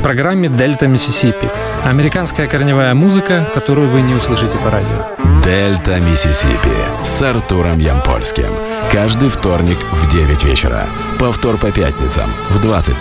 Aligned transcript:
в 0.00 0.02
программе 0.02 0.48
«Дельта 0.48 0.86
Миссисипи». 0.86 1.50
Американская 1.84 2.48
корневая 2.48 2.94
музыка, 2.94 3.46
которую 3.52 3.90
вы 3.90 4.00
не 4.00 4.14
услышите 4.14 4.56
по 4.64 4.70
радио. 4.70 5.42
«Дельта 5.44 6.00
Миссисипи» 6.00 7.04
с 7.04 7.20
Артуром 7.20 7.78
Ямпольским. 7.78 8.46
Каждый 8.90 9.28
вторник 9.28 9.76
в 9.92 10.10
9 10.10 10.44
вечера. 10.44 10.86
Повтор 11.18 11.58
по 11.58 11.70
пятницам 11.70 12.30
в 12.48 12.64
20.00. 12.64 12.94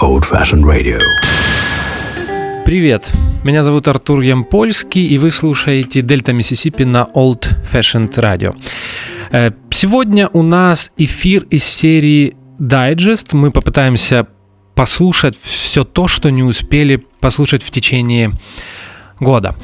Old 0.00 0.22
Fashioned 0.22 0.62
Radio. 0.62 1.00
Привет, 2.64 3.10
меня 3.42 3.64
зовут 3.64 3.88
Артур 3.88 4.20
Ямпольский, 4.20 5.08
и 5.08 5.18
вы 5.18 5.32
слушаете 5.32 6.02
«Дельта 6.02 6.32
Миссисипи» 6.32 6.84
на 6.84 7.08
Old 7.16 7.48
Fashioned 7.72 8.14
Radio. 8.14 8.54
Э, 9.32 9.50
сегодня 9.70 10.28
у 10.32 10.42
нас 10.42 10.92
эфир 10.96 11.42
из 11.50 11.64
серии 11.64 12.36
Digest. 12.60 13.30
Мы 13.32 13.50
попытаемся 13.50 14.28
послушать 14.74 15.36
все 15.38 15.84
то, 15.84 16.08
что 16.08 16.30
не 16.30 16.42
успели 16.42 17.02
послушать 17.20 17.62
в 17.62 17.70
течение 17.70 18.32
года. 19.20 19.54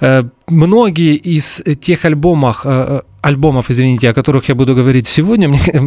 Э, 0.00 0.22
многие 0.48 1.14
из 1.16 1.62
тех 1.80 2.04
альбомов, 2.04 2.60
э, 2.64 3.02
альбомов, 3.20 3.70
извините, 3.70 4.08
о 4.08 4.12
которых 4.12 4.48
я 4.48 4.54
буду 4.54 4.74
говорить 4.74 5.08
сегодня, 5.08 5.48
мне, 5.48 5.80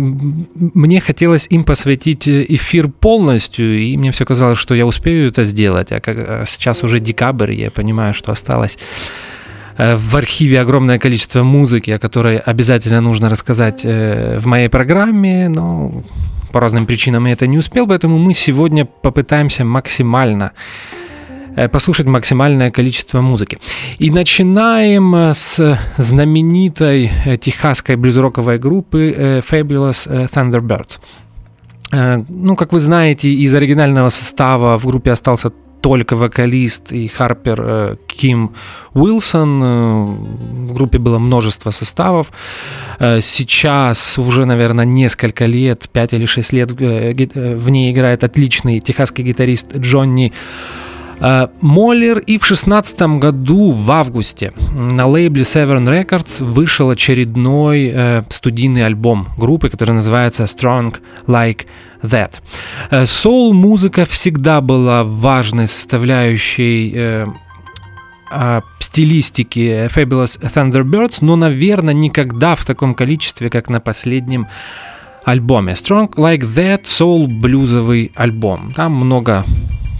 мне 0.55 1.01
хотелось 1.01 1.47
им 1.49 1.63
посвятить 1.63 2.27
эфир 2.27 2.89
полностью, 2.89 3.79
и 3.79 3.97
мне 3.97 4.11
все 4.11 4.25
казалось, 4.25 4.57
что 4.57 4.75
я 4.75 4.85
успею 4.85 5.27
это 5.27 5.43
сделать, 5.43 5.91
а, 5.91 5.99
как, 5.99 6.17
а 6.17 6.43
сейчас 6.47 6.83
уже 6.83 6.99
декабрь, 6.99 7.53
я 7.53 7.71
понимаю, 7.71 8.13
что 8.13 8.31
осталось 8.31 8.77
э, 9.77 9.95
в 9.95 10.15
архиве 10.15 10.61
огромное 10.61 10.99
количество 10.99 11.43
музыки, 11.43 11.91
о 11.91 11.99
которой 11.99 12.37
обязательно 12.37 13.01
нужно 13.01 13.29
рассказать 13.29 13.83
в 13.83 14.45
моей 14.45 14.69
программе, 14.69 15.49
но 15.49 16.03
по 16.53 16.59
разным 16.59 16.85
причинам 16.85 17.25
я 17.25 17.33
это 17.33 17.47
не 17.47 17.57
успел, 17.57 17.87
поэтому 17.87 18.17
мы 18.19 18.33
сегодня 18.33 18.85
попытаемся 18.85 19.65
максимально 19.65 20.51
э, 21.55 21.67
послушать 21.67 22.05
максимальное 22.05 22.71
количество 22.71 23.21
музыки. 23.21 23.57
И 23.99 24.11
начинаем 24.11 25.15
э, 25.15 25.33
с 25.33 25.77
знаменитой 25.97 27.11
э, 27.25 27.37
техасской 27.37 27.95
блюзроковой 27.95 28.59
группы 28.59 29.43
Fabulous 29.49 30.29
Thunderbirds. 30.33 30.99
Ну, 32.29 32.55
как 32.55 32.73
вы 32.73 32.79
знаете, 32.79 33.29
из 33.29 33.53
оригинального 33.53 34.09
состава 34.09 34.79
в 34.79 34.85
группе 34.85 35.11
остался 35.11 35.51
только 35.83 36.15
вокалист 36.15 36.93
и 36.93 37.07
Харпер 37.09 37.61
э, 37.61 37.95
Ким 38.07 38.51
Уилсон. 38.93 39.63
Э, 39.63 40.05
в 40.69 40.73
группе 40.73 40.97
было 40.97 41.19
множество 41.19 41.71
составов. 41.71 42.31
Э, 42.99 43.19
сейчас 43.21 44.17
уже, 44.17 44.45
наверное, 44.45 44.85
несколько 44.85 45.45
лет, 45.45 45.89
5 45.91 46.13
или 46.13 46.25
6 46.25 46.53
лет 46.53 46.71
в 46.71 47.69
ней 47.69 47.91
играет 47.91 48.23
отличный 48.23 48.79
техасский 48.79 49.25
гитарист 49.25 49.75
Джонни 49.75 50.31
Моллер, 51.61 52.19
и 52.19 52.37
в 52.37 52.45
шестнадцатом 52.45 53.19
году, 53.19 53.71
в 53.71 53.91
августе, 53.91 54.51
на 54.71 55.07
лейбле 55.07 55.43
Severn 55.43 55.85
Records 55.87 56.43
вышел 56.43 56.89
очередной 56.89 57.91
э, 57.93 58.23
студийный 58.29 58.85
альбом 58.85 59.29
группы, 59.37 59.69
который 59.69 59.91
называется 59.91 60.43
Strong 60.43 60.95
Like 61.27 61.65
That. 62.01 62.33
Соул-музыка 63.05 64.05
всегда 64.05 64.59
была 64.59 65.03
важной 65.03 65.67
составляющей 65.67 66.91
э, 66.95 67.27
э, 68.31 68.61
стилистики 68.79 69.87
Fabulous 69.87 70.39
Thunderbirds, 70.41 71.19
но, 71.21 71.35
наверное, 71.35 71.93
никогда 71.93 72.55
в 72.55 72.65
таком 72.65 72.93
количестве, 72.93 73.49
как 73.49 73.69
на 73.69 73.79
последнем 73.79 74.47
альбоме. 75.23 75.73
Strong 75.73 76.15
Like 76.15 76.41
That 76.41 76.81
соул-блюзовый 76.83 78.11
альбом. 78.15 78.73
Там 78.75 78.93
много 78.93 79.45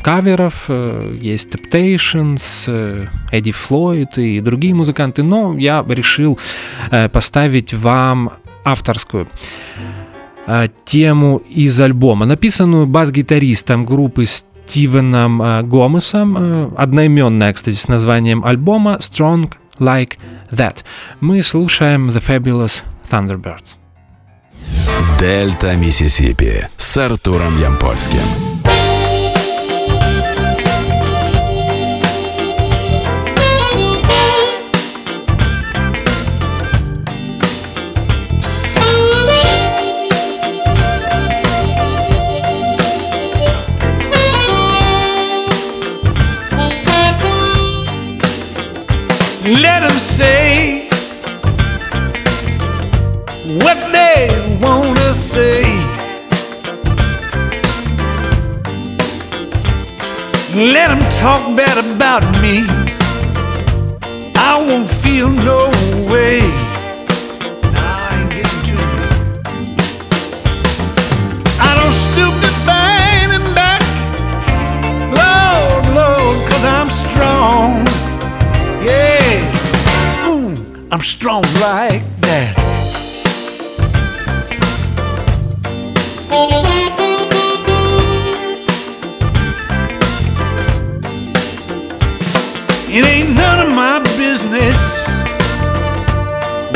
каверов, 0.04 0.66
э, 0.68 1.18
есть 1.20 1.50
Temptations, 1.56 2.66
э, 2.68 3.08
Эдди 3.32 3.52
Флойд 3.52 4.18
и 4.18 4.42
другие 4.42 4.76
музыканты, 4.76 5.24
но 5.24 5.58
я 5.58 5.84
решил 5.88 6.38
э, 6.92 7.10
поставить 7.10 7.74
вам 7.74 8.34
авторскую 8.64 9.28
тему 10.84 11.38
из 11.38 11.80
альбома, 11.80 12.26
написанную 12.26 12.86
бас-гитаристом 12.86 13.86
группы 13.86 14.26
Стивеном 14.26 15.38
Гомесом, 15.70 16.74
одноименная, 16.76 17.54
кстати, 17.54 17.76
с 17.76 17.88
названием 17.88 18.44
альбома 18.44 18.98
Strong 19.00 19.54
Like 19.80 20.18
That. 20.52 20.84
Мы 21.22 21.44
слушаем 21.44 22.10
The 22.10 22.22
Fabulous 22.22 22.82
Thunderbirds. 23.10 23.78
Дельта 25.18 25.76
Миссисипи 25.78 26.68
с 26.76 26.98
Артуром 26.98 27.62
Ямпольским. 27.62 28.20
what 53.62 53.78
they 53.92 54.30
wanna 54.62 55.14
say. 55.14 55.64
Let 60.56 60.88
them 60.88 61.02
talk 61.12 61.56
bad 61.56 61.78
about 61.78 62.24
me. 62.42 62.66
I 64.36 64.58
won't 64.68 64.90
feel 64.90 65.30
no 65.30 65.70
way. 66.12 66.42
Nah, 67.74 68.08
I 68.10 68.22
ain't 68.22 68.30
getting 68.32 68.64
to 68.70 68.76
me. 68.98 69.08
I 71.60 71.72
don't 71.80 71.98
stoop 72.08 72.34
to 72.44 72.52
fighting 72.68 73.48
back. 73.54 73.82
Lord, 75.22 75.86
Lord, 75.94 76.50
cause 76.50 76.64
I'm 76.64 76.90
strong. 77.04 77.86
Yeah, 78.84 80.28
mm, 80.28 80.88
I'm 80.92 81.02
strong 81.02 81.44
like 81.60 82.04
that. 82.22 82.73
It 92.96 93.06
ain't 93.06 93.36
none 93.36 93.68
of 93.68 93.76
my 93.76 94.00
business 94.18 94.78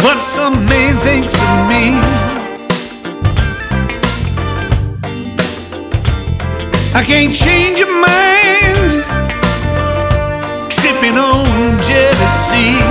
what 0.03 0.19
some 0.19 0.66
man 0.66 1.00
thinks 1.00 1.34
of 1.34 1.57
me. 1.69 1.84
I 6.94 7.03
can't 7.03 7.34
change 7.34 7.78
your 7.79 7.94
mind, 8.01 9.03
tripping 10.72 11.18
on 11.18 11.79
jealousy. 11.81 12.86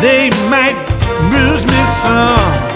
They 0.00 0.30
might 0.48 0.76
bruise 1.28 1.64
me 1.66 1.80
some. 2.00 2.68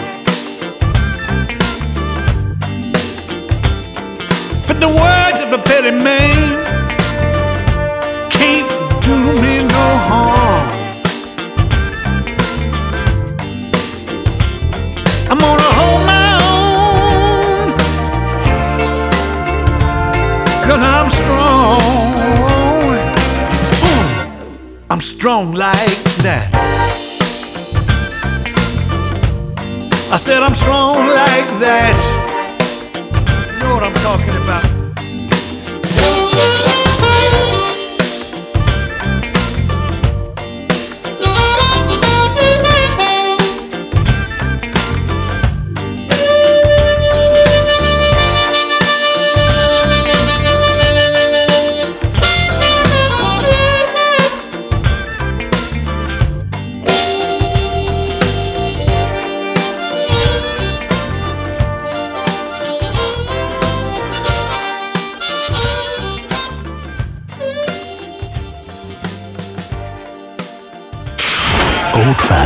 But 4.67 4.79
the 4.79 4.89
words 4.89 5.41
of 5.41 5.53
a 5.53 5.59
petty 5.59 5.91
man 5.91 6.65
can't 8.31 8.69
do 9.03 9.17
me 9.41 9.63
no 9.63 9.87
harm. 10.09 10.71
I'm 15.31 15.39
gonna 15.39 15.71
hold 15.79 16.03
my 16.07 16.29
own, 16.53 17.73
cause 20.67 20.83
I'm 20.83 21.09
strong. 21.09 21.81
I'm 24.91 25.01
strong 25.01 25.55
like 25.55 26.05
that. 26.23 26.84
I 30.15 30.17
said 30.17 30.45
I'm 30.45 30.55
strong 30.55 30.95
like 31.09 31.59
that. 31.59 31.99
You 33.53 33.59
know 33.59 33.75
what 33.75 33.83
I'm 33.83 33.95
talking 33.95 34.41
about. 34.41 34.74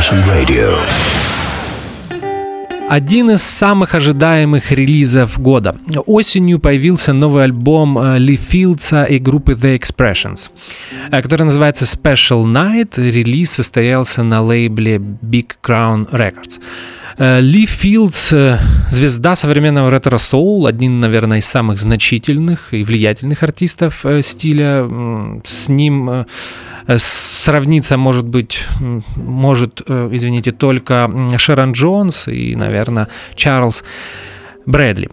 Old-fashioned 0.09 0.25
radio. 0.25 0.77
Один 2.89 3.29
из 3.29 3.43
самых 3.43 3.93
ожидаемых 3.93 4.71
релизов 4.71 5.39
года. 5.39 5.77
Осенью 6.07 6.59
появился 6.59 7.13
новый 7.13 7.43
альбом 7.43 7.99
э, 7.99 8.17
Ли 8.17 8.35
Филдса 8.35 9.03
и 9.03 9.19
группы 9.19 9.51
The 9.53 9.77
Expressions, 9.77 10.49
э, 11.11 11.21
который 11.21 11.43
называется 11.43 11.85
Special 11.85 12.45
Night. 12.45 12.93
Релиз 12.97 13.51
состоялся 13.51 14.23
на 14.23 14.41
лейбле 14.41 14.97
Big 14.97 15.51
Crown 15.61 16.09
Records. 16.11 16.59
Э, 17.17 17.41
Ли 17.41 17.65
Филдс— 17.65 18.33
звезда 18.89 19.35
современного 19.35 19.89
ретро-соул, 19.89 20.67
один, 20.67 20.99
наверное, 20.99 21.39
из 21.39 21.45
самых 21.45 21.79
значительных 21.79 22.73
и 22.73 22.83
влиятельных 22.83 23.43
артистов 23.43 24.05
стиля. 24.21 24.87
С 25.45 25.67
ним 25.67 26.25
Э, 26.89 26.97
сравниться, 26.97 27.97
может 27.97 28.25
быть, 28.25 28.65
может, 29.15 29.83
э, 29.87 30.09
извините, 30.11 30.51
только 30.51 31.09
Шерон 31.37 31.73
Джонс 31.73 32.27
и, 32.27 32.55
наверное, 32.55 33.07
Чарльз 33.35 33.83
Брэдли. 34.65 35.09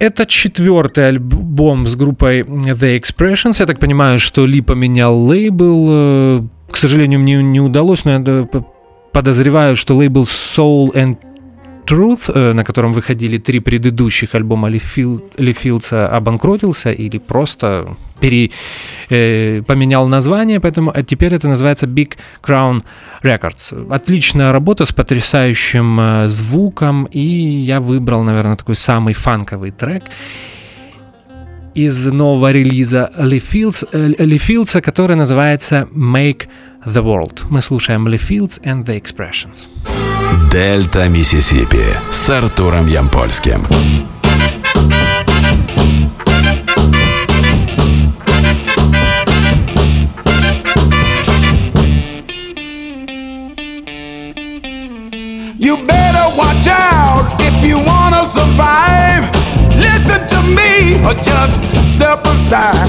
Это 0.00 0.26
четвертый 0.26 1.08
альбом 1.08 1.86
с 1.86 1.94
группой 1.94 2.42
The 2.42 3.00
Expressions. 3.00 3.60
Я 3.60 3.66
так 3.66 3.78
понимаю, 3.78 4.18
что 4.18 4.44
Ли 4.44 4.60
поменял 4.60 5.16
лейбл. 5.16 5.86
Э, 5.88 6.42
к 6.68 6.76
сожалению, 6.76 7.20
мне 7.20 7.42
не 7.44 7.60
удалось, 7.60 8.04
но 8.04 8.12
я 8.12 8.18
подозреваю, 9.12 9.76
что 9.76 9.94
лейбл 9.96 10.24
Soul 10.24 10.92
and 10.94 11.16
Truth, 11.88 12.30
э, 12.34 12.52
на 12.52 12.64
котором 12.64 12.92
выходили 12.92 13.38
три 13.38 13.60
предыдущих 13.60 14.34
альбома 14.34 14.68
Ли, 14.68 14.78
Филдса, 14.78 16.08
обанкротился 16.08 16.90
или 16.90 17.18
просто 17.18 17.96
пере, 18.20 18.50
э, 19.10 19.62
поменял 19.66 20.08
название, 20.08 20.60
поэтому 20.60 20.92
а 20.94 21.02
теперь 21.02 21.32
это 21.32 21.48
называется 21.48 21.86
Big 21.86 22.16
Crown 22.42 22.82
Records. 23.22 23.90
Отличная 23.90 24.52
работа 24.52 24.84
с 24.84 24.92
потрясающим 24.92 26.00
э, 26.00 26.28
звуком, 26.28 27.08
и 27.10 27.20
я 27.20 27.80
выбрал, 27.80 28.22
наверное, 28.22 28.56
такой 28.56 28.74
самый 28.74 29.14
фанковый 29.14 29.70
трек 29.70 30.04
из 31.74 32.06
нового 32.06 32.52
релиза 32.52 33.10
Ли, 33.18 33.38
Филдс, 33.38 33.84
э, 34.76 34.80
который 34.80 35.16
называется 35.16 35.88
Make 35.94 36.48
the 36.87 37.03
World. 37.03 37.43
Мы 37.49 37.61
слушаем 37.61 38.07
Ли 38.07 38.17
Филдс 38.17 38.59
and 38.59 38.85
the 38.85 39.01
Expressions. 39.01 39.67
Дельта 40.51 41.07
Миссисипи 41.07 41.83
с 42.11 42.29
Артуром 42.29 42.87
Ямпольским. 42.87 43.65
You 55.57 55.77
better 55.85 56.37
watch 56.37 56.67
out 56.67 57.39
if 57.39 57.63
you 57.63 57.77
wanna 57.79 58.25
survive. 58.25 59.36
Listen 60.08 60.26
to 60.28 60.42
me 60.56 60.96
or 61.04 61.12
just 61.20 61.60
step 61.86 62.24
aside. 62.24 62.88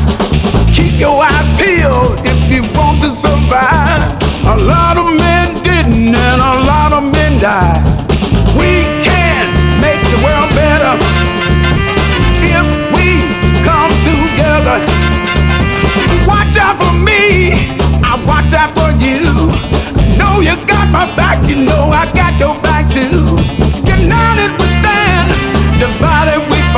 Keep 0.72 0.98
your 1.00 1.22
eyes 1.22 1.48
peeled 1.60 2.16
if 2.24 2.40
you 2.50 2.64
want 2.74 3.02
to 3.02 3.10
survive. 3.10 4.16
A 4.48 4.56
lot 4.56 4.96
of 4.96 5.20
men 5.20 5.54
didn't, 5.56 6.16
and 6.16 6.42
a 6.42 6.64
lot 6.64 6.94
of 6.94 7.04
men 7.12 7.38
died. 7.38 7.84
We 8.56 8.88
can 9.04 9.52
make 9.82 10.00
the 10.00 10.20
world 10.24 10.50
better 10.56 10.96
if 12.56 12.66
we 12.96 13.28
come 13.68 13.92
together. 14.08 14.80
Watch 16.26 16.56
out 16.56 16.78
for 16.80 16.94
me, 16.96 17.52
I 18.00 18.16
watch 18.26 18.54
out 18.54 18.72
for 18.80 18.96
you. 18.96 19.28
Know 20.18 20.40
you 20.40 20.56
got 20.66 20.88
my 20.90 21.04
back, 21.18 21.46
you 21.50 21.58
know 21.66 21.92
I 21.92 22.10
got 22.14 22.40
your 22.40 22.56
back 22.62 22.88
too. 22.88 23.36
United 23.84 24.52
we 24.56 24.68
stand, 24.72 25.36
divided 25.84 26.40
we 26.50 26.69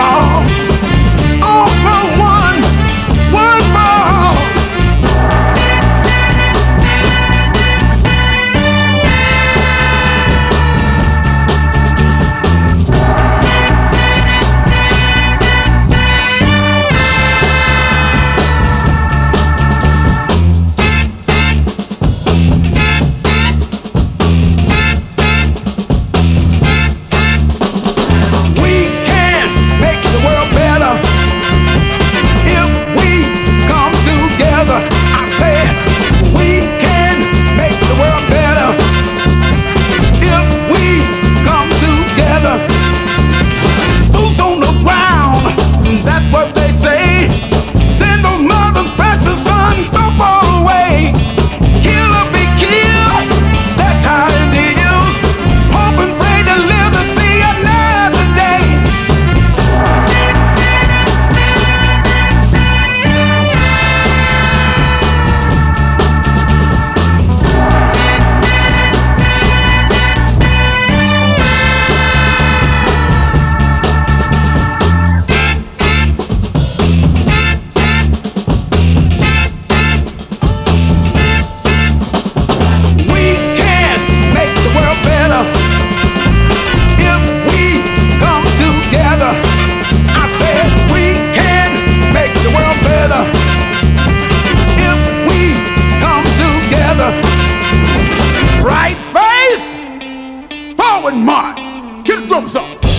on 101.12 101.26
mine. 101.26 102.04
Get 102.04 102.22
the 102.22 102.28
drums 102.28 102.56
up. 102.56 102.91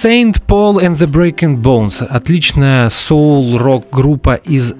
Saint 0.00 0.46
Paul 0.46 0.78
and 0.78 0.96
the 0.96 1.08
Breaking 1.08 1.60
Bones. 1.60 2.06
Отличная 2.06 2.88
соул-рок 2.88 3.86
группа 3.90 4.34
из 4.34 4.74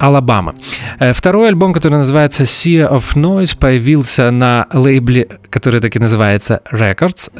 Алабама. 0.00 0.56
Э, 0.98 1.12
второй 1.12 1.46
альбом, 1.46 1.72
который 1.72 1.98
называется 1.98 2.42
Sea 2.42 2.90
of 2.90 3.14
Noise, 3.14 3.56
появился 3.56 4.32
на 4.32 4.66
лейбле, 4.72 5.28
который 5.48 5.78
так 5.78 5.94
и 5.94 6.00
называется 6.00 6.60
Records, 6.72 7.30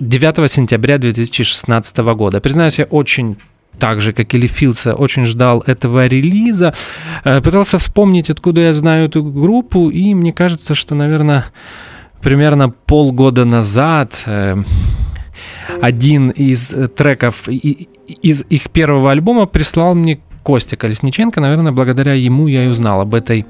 9 0.00 0.38
э, 0.38 0.48
сентября 0.48 0.98
2016 0.98 1.96
года. 1.98 2.40
Признаюсь, 2.40 2.80
я 2.80 2.86
очень 2.86 3.36
так 3.78 4.00
же, 4.00 4.12
как 4.12 4.34
и 4.34 4.46
Филса, 4.48 4.94
очень 4.94 5.26
ждал 5.26 5.62
этого 5.64 6.08
релиза. 6.08 6.74
Э, 7.22 7.40
пытался 7.40 7.78
вспомнить, 7.78 8.30
откуда 8.30 8.62
я 8.62 8.72
знаю 8.72 9.04
эту 9.04 9.22
группу, 9.22 9.90
и 9.90 10.12
мне 10.12 10.32
кажется, 10.32 10.74
что, 10.74 10.96
наверное, 10.96 11.44
примерно 12.20 12.70
полгода 12.70 13.44
назад 13.44 14.24
один 15.80 16.30
из 16.30 16.74
треков 16.96 17.48
из 17.48 18.44
их 18.48 18.70
первого 18.70 19.10
альбома 19.10 19.46
прислал 19.46 19.94
мне 19.94 20.20
Костя 20.42 20.76
Колесниченко. 20.76 21.40
Наверное, 21.40 21.72
благодаря 21.72 22.14
ему 22.14 22.46
я 22.46 22.64
и 22.64 22.68
узнал 22.68 23.00
об 23.00 23.14
этой 23.14 23.44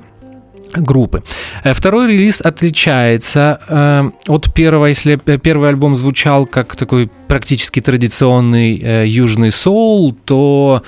группы. 0.75 1.23
Э, 1.65 1.73
второй 1.73 2.13
релиз 2.13 2.41
отличается 2.41 3.61
э, 3.69 4.11
от 4.27 4.53
первого, 4.55 4.87
если 4.87 5.17
первый 5.17 5.69
альбом 5.69 5.97
звучал 5.97 6.47
как 6.47 6.77
такой 6.77 7.11
практически 7.29 7.81
традиционный 7.81 8.79
э, 8.79 9.07
южный 9.07 9.51
соул, 9.51 10.13
то 10.25 10.83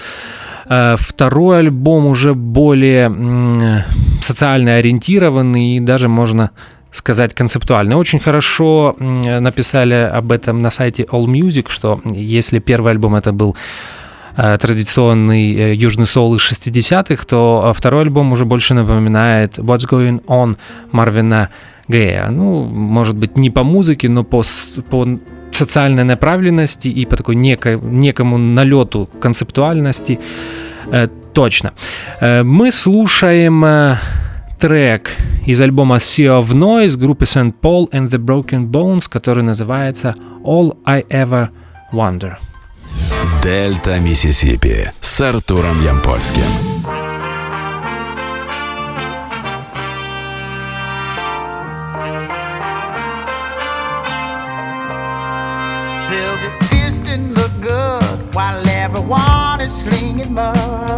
э, 0.69 0.97
второй 0.99 1.61
альбом 1.61 2.07
уже 2.07 2.35
более 2.35 3.11
э, 3.11 3.83
социально 4.23 4.77
ориентированный 4.77 5.77
и 5.77 5.81
даже 5.81 6.09
можно 6.09 6.51
сказать 6.93 7.35
концептуальный. 7.35 7.97
Очень 7.97 8.21
хорошо 8.21 8.97
написали 8.99 9.95
об 9.95 10.33
этом 10.33 10.63
на 10.63 10.71
сайте 10.71 11.05
All 11.05 11.27
Music, 11.27 11.67
что 11.69 12.01
если 12.05 12.59
первый 12.59 12.93
альбом 12.93 13.15
это 13.15 13.33
был 13.33 13.57
Э, 14.37 14.57
традиционный 14.59 15.55
э, 15.55 15.75
южный 15.75 16.07
соул 16.07 16.35
из 16.37 16.41
60-х, 16.41 17.25
то 17.27 17.63
э, 17.67 17.79
второй 17.79 18.03
альбом 18.03 18.33
уже 18.33 18.45
больше 18.45 18.75
напоминает 18.75 19.59
What's 19.59 19.89
Going 19.89 20.25
On 20.27 20.57
Марвина 20.93 21.51
Гея. 21.89 22.29
Ну, 22.31 22.65
может 22.65 23.17
быть, 23.17 23.37
не 23.37 23.51
по 23.51 23.65
музыке, 23.65 24.09
но 24.09 24.25
по, 24.25 24.43
по 24.91 25.19
социальной 25.51 26.05
направленности 26.05 26.89
и 26.89 27.07
по 27.07 27.17
такой 27.17 27.35
неко, 27.35 27.71
некому 27.83 28.39
налету 28.39 29.11
концептуальности 29.21 30.19
точно. 31.35 31.73
Мы 32.21 32.73
слушаем 32.73 33.65
трек 34.61 35.11
из 35.47 35.61
альбома 35.61 35.97
Sea 35.97 36.39
of 36.39 36.51
Noise 36.51 36.99
группы 36.99 37.25
St. 37.25 37.55
Paul 37.63 37.91
and 37.93 38.11
the 38.11 38.19
Broken 38.19 38.71
Bones, 38.71 39.05
который 39.09 39.43
называется 39.43 40.15
All 40.45 40.77
I 40.85 41.03
Ever 41.09 41.49
Wonder. 41.93 42.35
Дельта 43.43 43.99
Миссисипи 43.99 44.91
с 45.01 45.21
Артуром 45.23 45.83
Ямпольским. 45.83 46.43
While 58.33 58.65
everyone 58.69 59.61
is 59.61 59.73
slinging 59.83 60.33
mud. 60.33 60.90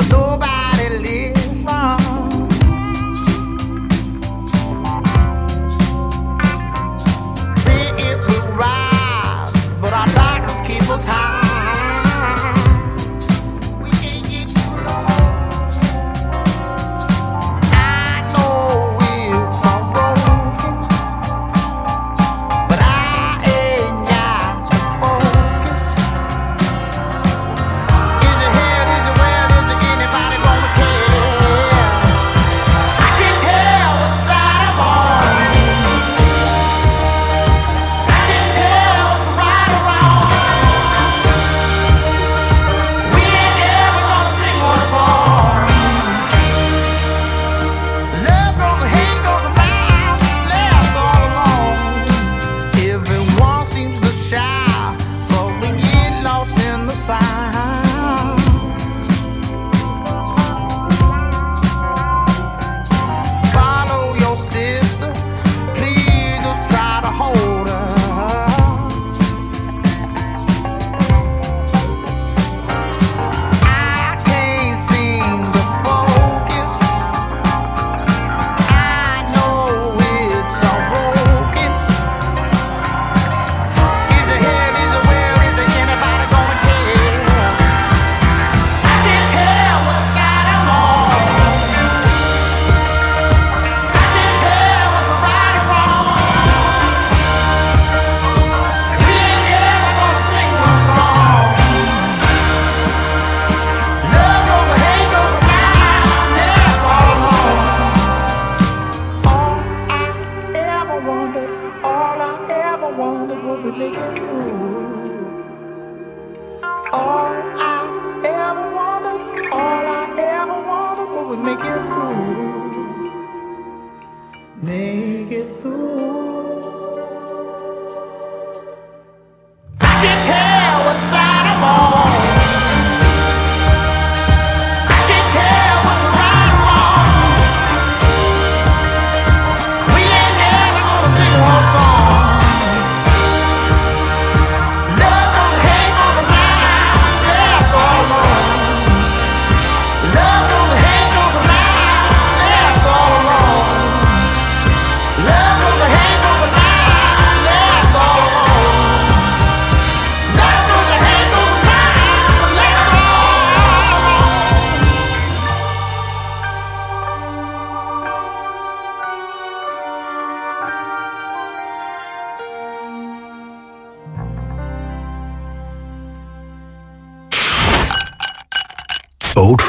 But 0.00 0.08
nobody 0.08 0.69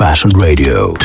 Old 0.02 0.08
Fashioned 0.08 0.34
Radio. 0.34 0.98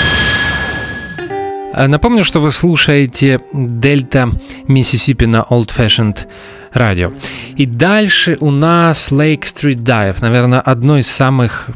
Напомню, 1.89 2.25
что 2.25 2.41
вы 2.41 2.51
слушаете 2.51 3.41
Дельта 3.53 4.31
Миссисипи 4.69 5.27
на 5.27 5.45
Old 5.51 5.71
Fashioned 5.77 6.27
Radio. 6.75 7.13
И 7.57 7.67
дальше 7.67 8.39
у 8.41 8.51
нас 8.51 9.13
Lake 9.13 9.43
Street 9.43 9.83
Dive, 9.83 10.17
наверное, 10.21 10.61
одно 10.61 10.97
из 10.97 11.09
самых 11.09 11.69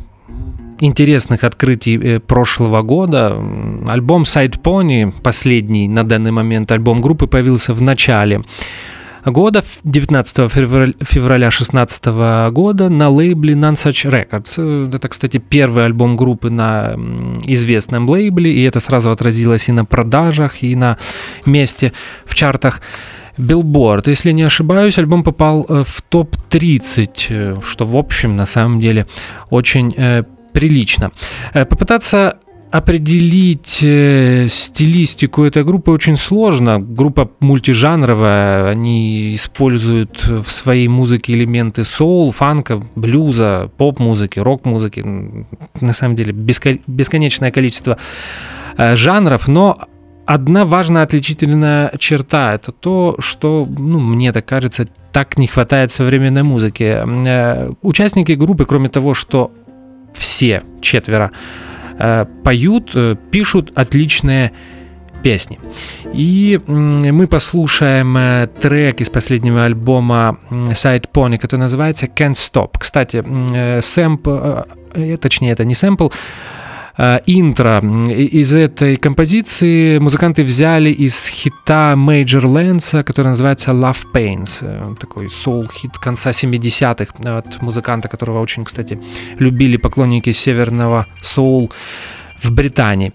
интересных 0.80 1.44
открытий 1.44 1.98
э, 1.98 2.20
прошлого 2.20 2.80
года. 2.82 3.36
Альбом 3.86 4.22
Side 4.22 4.62
Pony, 4.62 5.12
последний 5.22 5.88
на 5.88 6.04
данный 6.04 6.30
момент 6.30 6.72
альбом 6.72 7.02
группы, 7.02 7.26
появился 7.26 7.74
в 7.74 7.82
начале 7.82 8.40
года, 9.24 9.64
19 9.84 10.50
февраля 10.50 11.48
2016 11.50 12.06
года 12.52 12.88
на 12.88 13.08
лейбле 13.08 13.54
Nonsuch 13.54 14.10
Records. 14.10 14.94
Это, 14.94 15.08
кстати, 15.08 15.38
первый 15.38 15.84
альбом 15.84 16.16
группы 16.16 16.50
на 16.50 16.94
известном 17.46 18.08
лейбле, 18.08 18.52
и 18.52 18.62
это 18.62 18.80
сразу 18.80 19.10
отразилось 19.10 19.68
и 19.68 19.72
на 19.72 19.84
продажах, 19.84 20.62
и 20.62 20.74
на 20.76 20.98
месте 21.46 21.92
в 22.26 22.34
чартах. 22.34 22.80
Billboard. 23.38 24.10
Если 24.10 24.32
не 24.32 24.42
ошибаюсь, 24.42 24.98
альбом 24.98 25.22
попал 25.22 25.64
э, 25.66 25.84
в 25.86 26.02
топ-30, 26.02 27.08
э, 27.30 27.56
что, 27.62 27.86
в 27.86 27.96
общем, 27.96 28.36
на 28.36 28.44
самом 28.44 28.80
деле 28.80 29.06
очень 29.50 29.94
прилично. 30.52 31.12
Э, 31.54 31.64
попытаться 31.64 32.38
определить 32.70 33.80
э, 33.82 34.46
стилистику 34.48 35.44
этой 35.44 35.64
группы 35.64 35.90
очень 35.90 36.16
сложно. 36.16 36.78
Группа 36.80 37.30
мультижанровая, 37.40 38.68
они 38.68 39.34
используют 39.34 40.24
в 40.26 40.50
своей 40.50 40.86
музыке 40.86 41.32
элементы 41.32 41.84
соул, 41.84 42.30
фанка, 42.30 42.80
блюза, 42.94 43.70
поп-музыки, 43.76 44.38
рок-музыки. 44.38 45.04
На 45.80 45.92
самом 45.92 46.14
деле 46.14 46.32
бесконечное 46.32 47.50
количество 47.50 47.98
э, 48.76 48.94
жанров, 48.94 49.48
но 49.48 49.80
одна 50.24 50.64
важная 50.64 51.02
отличительная 51.02 51.92
черта– 51.98 52.54
это 52.54 52.70
то, 52.70 53.16
что, 53.18 53.66
ну, 53.68 53.98
мне 53.98 54.32
так 54.32 54.46
кажется, 54.46 54.86
так 55.10 55.36
не 55.38 55.48
хватает 55.48 55.90
современной 55.90 56.44
музыки. 56.44 57.74
Участники 57.82 58.32
группы, 58.32 58.64
кроме 58.64 58.88
того, 58.88 59.14
что 59.14 59.50
все 60.14 60.62
четверо 60.80 61.32
э, 61.32 61.69
поют, 62.42 62.92
э, 62.94 63.16
пишут 63.30 63.72
отличные 63.74 64.52
песни. 65.22 65.58
И 66.14 66.58
мы 66.66 67.26
послушаем 67.26 68.16
э, 68.16 68.48
трек 68.60 69.00
из 69.00 69.10
последнего 69.10 69.64
альбома 69.64 70.38
Side 70.50 71.06
Pony, 71.12 71.38
который 71.38 71.60
называется 71.60 72.06
Can't 72.06 72.34
Stop. 72.34 72.76
Кстати, 72.78 73.22
сэмпл, 73.80 74.38
точнее, 75.20 75.52
это 75.52 75.64
не 75.64 75.74
сэмпл, 75.74 76.08
Э, 76.08 76.69
интро 77.26 77.80
из 78.10 78.52
этой 78.52 78.96
композиции 78.96 79.98
музыканты 79.98 80.44
взяли 80.44 80.90
из 80.90 81.28
хита 81.28 81.94
Major 81.96 82.42
Lance, 82.42 83.02
который 83.02 83.28
называется 83.28 83.70
Love 83.70 84.04
Pains. 84.12 84.58
Э, 84.60 84.94
такой 85.00 85.30
соул-хит 85.30 85.96
конца 85.98 86.30
70-х 86.30 87.38
от 87.38 87.62
музыканта, 87.62 88.08
которого 88.08 88.40
очень, 88.40 88.64
кстати, 88.64 89.00
любили 89.38 89.78
поклонники 89.78 90.32
северного 90.32 91.06
соул 91.22 91.72
в 92.42 92.50
Британии. 92.50 93.12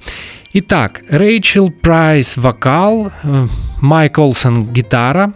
Итак, 0.53 1.01
Рэйчел 1.09 1.69
Прайс 1.69 2.37
вокал, 2.37 3.11
э, 3.23 3.47
Майк 3.81 4.17
Олсон 4.17 4.63
гитара, 4.63 5.33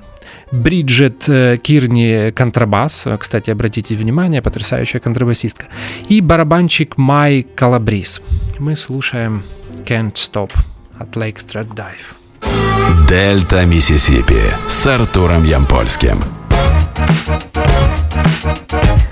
Бриджет 0.52 1.28
э, 1.28 1.58
Кирни 1.62 2.32
контрабас, 2.32 3.06
кстати, 3.20 3.52
обратите 3.52 3.96
внимание, 3.96 4.42
потрясающая 4.42 5.00
контрабасистка, 5.00 5.68
и 6.08 6.22
барабанщик 6.22 6.98
Май 6.98 7.46
Калабрис. 7.56 8.22
Мы 8.58 8.76
слушаем 8.76 9.44
Can't 9.86 10.14
Stop 10.14 10.52
от 10.98 11.16
Lake 11.16 11.38
Street 11.38 11.74
Dive. 11.76 13.08
Дельта 13.08 13.66
Миссисипи 13.66 14.42
с 14.68 14.88
Артуром 14.88 15.44
Ямпольским. 15.44 16.24
Radio. 18.42 19.09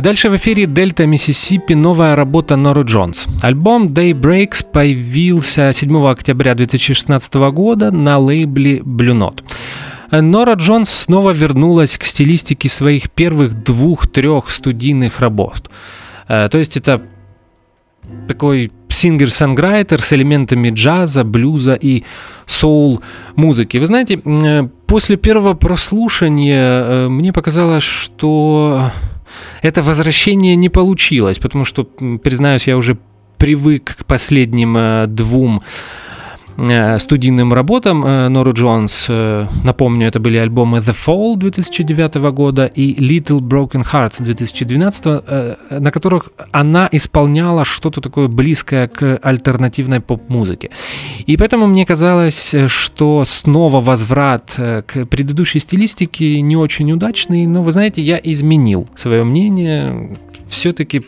Дальше 0.00 0.28
в 0.28 0.34
эфире 0.34 0.66
Дельта 0.66 1.06
Миссисипи 1.06 1.74
новая 1.74 2.16
работа 2.16 2.56
Норы 2.56 2.82
Джонс. 2.82 3.26
Альбом 3.42 3.86
Day 3.86 4.13
Breaks 4.13 4.66
появился 4.68 5.72
7 5.72 6.06
октября 6.08 6.56
2016 6.56 7.34
года 7.52 7.92
на 7.92 8.18
лейбле 8.18 8.78
Blue 8.78 9.16
Note. 9.16 9.44
Э, 10.10 10.20
Нора 10.20 10.54
Джонс 10.54 10.90
снова 10.90 11.30
вернулась 11.30 11.96
к 11.96 12.02
стилистике 12.02 12.68
своих 12.68 13.08
первых 13.08 13.62
двух-трех 13.62 14.50
студийных 14.50 15.20
работ. 15.20 15.70
Э, 16.26 16.48
то 16.48 16.58
есть 16.58 16.76
это 16.76 17.00
такой 18.26 18.72
singer-songwriter 18.88 20.02
с 20.02 20.12
элементами 20.12 20.70
джаза, 20.70 21.22
блюза 21.22 21.74
и 21.74 22.02
соул 22.46 23.00
музыки. 23.36 23.76
Вы 23.76 23.86
знаете, 23.86 24.18
после 24.86 25.16
первого 25.16 25.54
прослушания 25.54 27.08
мне 27.08 27.32
показалось, 27.32 27.84
что 27.84 28.90
это 29.62 29.82
возвращение 29.82 30.56
не 30.56 30.68
получилось, 30.68 31.38
потому 31.38 31.64
что, 31.64 31.84
признаюсь, 31.84 32.66
я 32.66 32.76
уже 32.76 32.96
привык 33.38 33.96
к 33.98 34.04
последним 34.04 34.76
э, 34.76 35.06
двум 35.06 35.62
студийным 36.98 37.52
работам 37.52 38.04
э, 38.04 38.28
Норы 38.28 38.52
Джонс. 38.52 39.08
Напомню, 39.64 40.06
это 40.06 40.20
были 40.20 40.38
альбомы 40.38 40.78
The 40.78 40.94
Fall 41.06 41.36
2009 41.36 42.14
года 42.32 42.66
и 42.66 42.94
Little 42.94 43.40
Broken 43.40 43.84
Hearts 43.92 44.22
2012, 44.22 45.04
на 45.70 45.90
которых 45.90 46.30
она 46.52 46.88
исполняла 46.92 47.64
что-то 47.64 48.00
такое 48.00 48.28
близкое 48.28 48.88
к 48.88 49.18
альтернативной 49.22 50.00
поп-музыке. 50.00 50.70
И 51.26 51.36
поэтому 51.36 51.66
мне 51.66 51.84
казалось, 51.86 52.54
что 52.66 53.24
снова 53.24 53.80
возврат 53.80 54.54
к 54.56 55.06
предыдущей 55.06 55.58
стилистике 55.58 56.40
не 56.40 56.56
очень 56.56 56.92
удачный, 56.92 57.46
но 57.46 57.62
вы 57.62 57.72
знаете, 57.72 58.02
я 58.02 58.20
изменил 58.22 58.88
свое 58.96 59.24
мнение. 59.24 60.18
Все-таки 60.48 61.02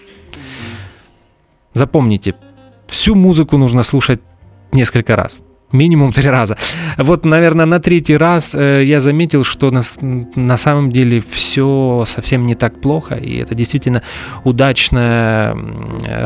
запомните, 1.75 2.35
всю 2.87 3.15
музыку 3.15 3.57
нужно 3.59 3.83
слушать 3.83 4.21
несколько 4.72 5.16
раз. 5.16 5.38
Минимум 5.72 6.12
три 6.12 6.31
раза. 6.31 6.57
Вот, 6.96 7.24
наверное, 7.26 7.66
на 7.66 7.81
третий 7.81 8.16
раз 8.16 8.55
э, 8.55 8.85
я 8.85 9.00
заметил, 9.00 9.42
что 9.42 9.72
на, 9.72 9.83
на 10.37 10.57
самом 10.57 10.92
деле 10.92 11.22
все 11.29 12.05
совсем 12.07 12.46
не 12.46 12.55
так 12.55 12.81
плохо, 12.81 13.16
и 13.16 13.38
это 13.38 13.55
действительно 13.57 14.02
удачная 14.44 15.57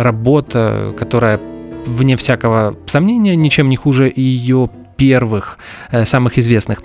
работа, 0.02 0.92
которая, 0.98 1.40
вне 1.86 2.16
всякого 2.16 2.76
сомнения, 2.86 3.34
ничем 3.34 3.70
не 3.70 3.76
хуже 3.76 4.12
ее 4.14 4.68
первых, 4.96 5.58
э, 5.90 6.04
самых 6.04 6.36
известных 6.36 6.82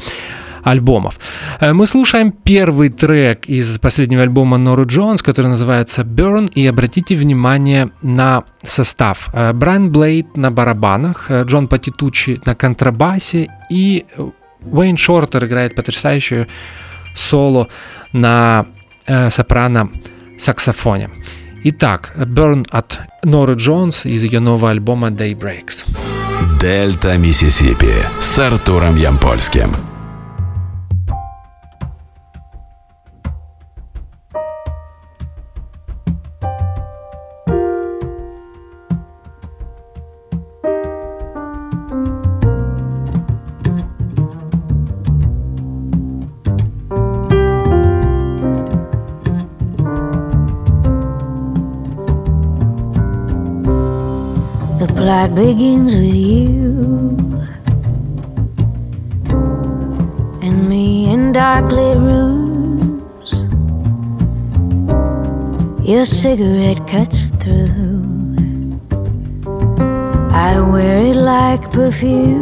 альбомов. 0.65 1.19
Э, 1.61 1.73
мы 1.73 1.85
слушаем 1.85 2.31
первый 2.31 2.89
трек 2.89 3.45
из 3.45 3.79
последнего 3.79 4.23
альбома 4.23 4.57
Норы 4.57 4.83
Джонс, 4.83 5.21
который 5.21 5.47
называется 5.47 6.01
Burn, 6.01 6.51
и 6.55 6.67
обратите 6.67 7.15
внимание 7.15 7.89
на 8.01 8.43
состав. 8.63 9.29
Э, 9.33 9.53
Брайан 9.53 9.91
Блейд 9.91 10.35
на 10.35 10.51
барабанах, 10.51 11.27
э, 11.29 11.43
Джон 11.43 11.67
Патитучи 11.67 12.41
на 12.45 12.55
контрабасе 12.55 13.49
и 13.69 14.05
Уэйн 14.63 14.97
Шортер 14.97 15.45
играет 15.45 15.75
потрясающее 15.75 16.47
соло 17.15 17.67
на 18.11 18.65
э, 19.05 19.29
сопрано 19.29 19.89
саксофоне. 20.37 21.09
Итак, 21.63 22.13
Burn 22.17 22.67
от 22.71 22.99
Норы 23.23 23.53
Джонс 23.53 24.05
из 24.05 24.23
ее 24.23 24.39
нового 24.39 24.71
альбома 24.71 25.09
Daybreaks. 25.09 25.85
Дельта 26.59 27.17
Миссисипи 27.17 27.93
с 28.19 28.39
Артуром 28.39 28.95
Ямпольским. 28.97 29.94
Cigarette 66.65 66.87
cuts 66.87 67.29
through. 67.41 68.79
I 70.31 70.59
wear 70.59 70.97
it 70.97 71.15
like 71.15 71.71
perfume. 71.71 72.34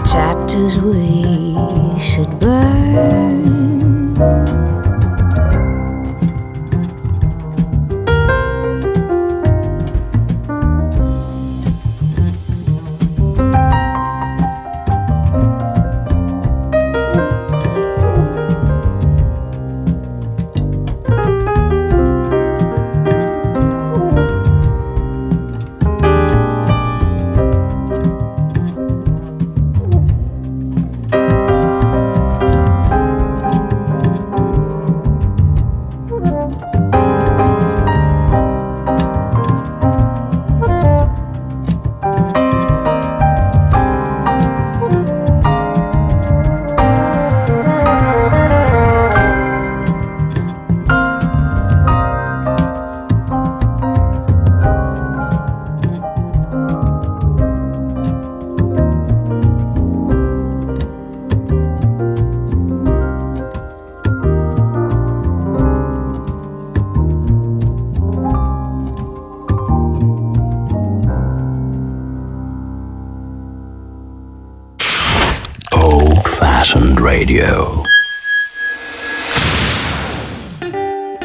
Chapters 0.00 0.78
we 0.80 1.54
should 2.00 2.38
burn. 2.38 3.68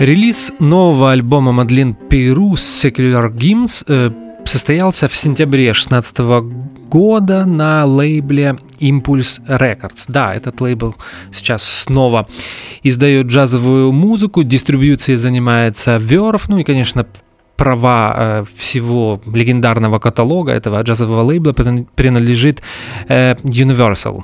Релиз 0.04 0.52
нового 0.60 1.14
альбома 1.14 1.54
Мадлен 1.54 1.96
Пейру 1.96 2.56
Secular 2.56 3.34
Hymns 3.34 3.86
э, 3.88 4.12
состоялся 4.44 5.08
в 5.08 5.16
сентябре 5.16 5.68
2016 5.68 6.18
года 6.90 7.46
на 7.46 7.86
лейбле 7.86 8.58
Impulse 8.82 9.40
Records. 9.48 10.04
Да, 10.10 10.34
этот 10.34 10.60
лейбл 10.60 10.94
сейчас 11.32 11.64
снова 11.64 12.28
издает 12.84 13.28
джазовую 13.28 13.94
музыку, 13.94 14.44
дистрибьюцией 14.44 15.16
занимается 15.16 15.96
Verve, 15.96 16.44
ну 16.50 16.58
и, 16.58 16.66
конечно, 16.66 17.08
права 17.56 18.14
э, 18.18 18.46
всего 18.58 19.22
легендарного 19.26 20.00
каталога 20.00 20.52
этого 20.52 20.82
джазового 20.82 21.22
лейбла 21.22 21.52
прин- 21.52 21.88
принадлежит 21.96 22.62
э, 23.08 23.36
Universal. 23.36 24.22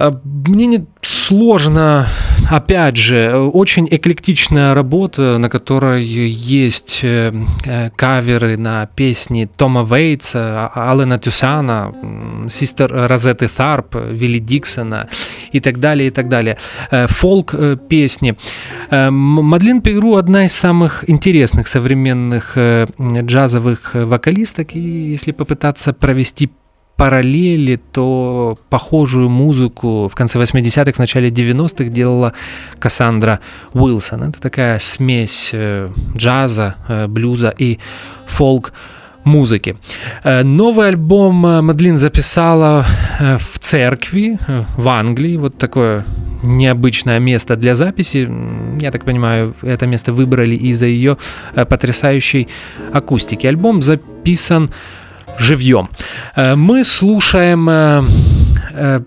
Э, 0.00 0.10
Мне 0.24 0.66
не 0.66 0.86
сложно, 1.02 2.06
опять 2.50 2.96
же, 2.96 3.36
очень 3.36 3.86
эклектичная 3.90 4.74
работа, 4.74 5.38
на 5.38 5.48
которой 5.50 6.02
есть 6.02 7.00
э, 7.02 7.32
э, 7.66 7.90
каверы 7.90 8.56
на 8.56 8.86
песни 8.86 9.48
Тома 9.56 9.84
Вейтса, 9.84 10.70
А- 10.74 10.92
Алена 10.92 11.18
Тюсана, 11.18 11.92
м, 12.02 12.48
Систер 12.48 12.90
Розетты 13.08 13.44
Тharp, 13.46 14.12
Вилли 14.12 14.38
Диксона 14.38 15.08
и 15.52 15.60
так 15.60 15.78
далее, 15.78 16.08
и 16.08 16.10
так 16.10 16.28
далее. 16.28 16.56
Э, 16.90 17.06
Фолк 17.06 17.54
песни. 17.88 18.34
М- 18.90 19.14
Мадлен 19.14 19.82
Пейру 19.82 20.16
одна 20.16 20.46
из 20.46 20.52
самых 20.54 21.04
интересных 21.10 21.68
современных 21.68 22.56
джазовых 22.98 23.90
вокалисток, 23.94 24.74
и 24.74 24.80
если 24.80 25.32
попытаться 25.32 25.92
провести 25.92 26.50
параллели, 27.00 27.80
то 27.92 28.58
похожую 28.68 29.30
музыку 29.30 30.06
в 30.06 30.14
конце 30.14 30.38
80-х, 30.38 30.92
в 30.92 30.98
начале 30.98 31.30
90-х 31.30 31.84
делала 31.84 32.34
Кассандра 32.78 33.40
Уилсон. 33.72 34.24
Это 34.24 34.38
такая 34.38 34.78
смесь 34.78 35.50
э, 35.54 35.88
джаза, 36.14 36.74
э, 36.88 37.06
блюза 37.06 37.54
и 37.58 37.78
фолк 38.26 38.74
музыки. 39.24 39.76
Э, 40.24 40.42
Новый 40.42 40.88
альбом 40.88 41.36
Мадлин 41.36 41.96
записала 41.96 42.84
в 43.18 43.58
церкви 43.58 44.38
в 44.76 44.88
Англии. 44.88 45.38
Вот 45.38 45.56
такое 45.56 46.04
необычное 46.42 47.18
место 47.18 47.56
для 47.56 47.74
записи. 47.74 48.28
Я 48.78 48.90
так 48.90 49.06
понимаю, 49.06 49.54
это 49.62 49.86
место 49.86 50.12
выбрали 50.12 50.54
из-за 50.54 50.84
ее 50.84 51.16
потрясающей 51.54 52.48
акустики. 52.92 53.46
Альбом 53.46 53.80
записан 53.80 54.70
живьем. 55.38 55.88
Э, 56.36 56.54
Мы 56.54 56.84
слушаем 56.84 57.68
э, 57.68 58.02
э, 58.72 59.00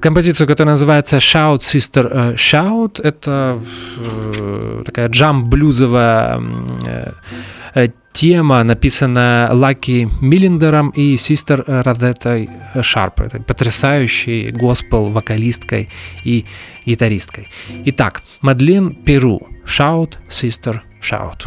композицию, 0.00 0.46
которая 0.46 0.72
называется 0.72 1.16
Shout 1.16 1.60
Sister 1.60 2.34
Shout. 2.34 3.00
Это 3.02 3.58
такая 4.84 5.08
джам-блюзовая 5.08 6.42
тема, 8.12 8.64
написанная 8.64 9.52
Лаки 9.52 10.08
Миллендером 10.20 10.90
и 10.90 11.16
Систер 11.16 11.64
Радеттой 11.66 12.48
Шарп. 12.82 13.20
Это 13.20 13.40
потрясающий 13.40 14.50
госпел 14.50 15.10
вокалисткой 15.10 15.88
и 16.24 16.44
гитаристкой. 16.86 17.48
Итак, 17.84 18.22
Мадлен 18.40 18.94
Перу. 18.94 19.46
Shout 19.66 20.14
Sister 20.28 20.80
Shout. 21.02 21.46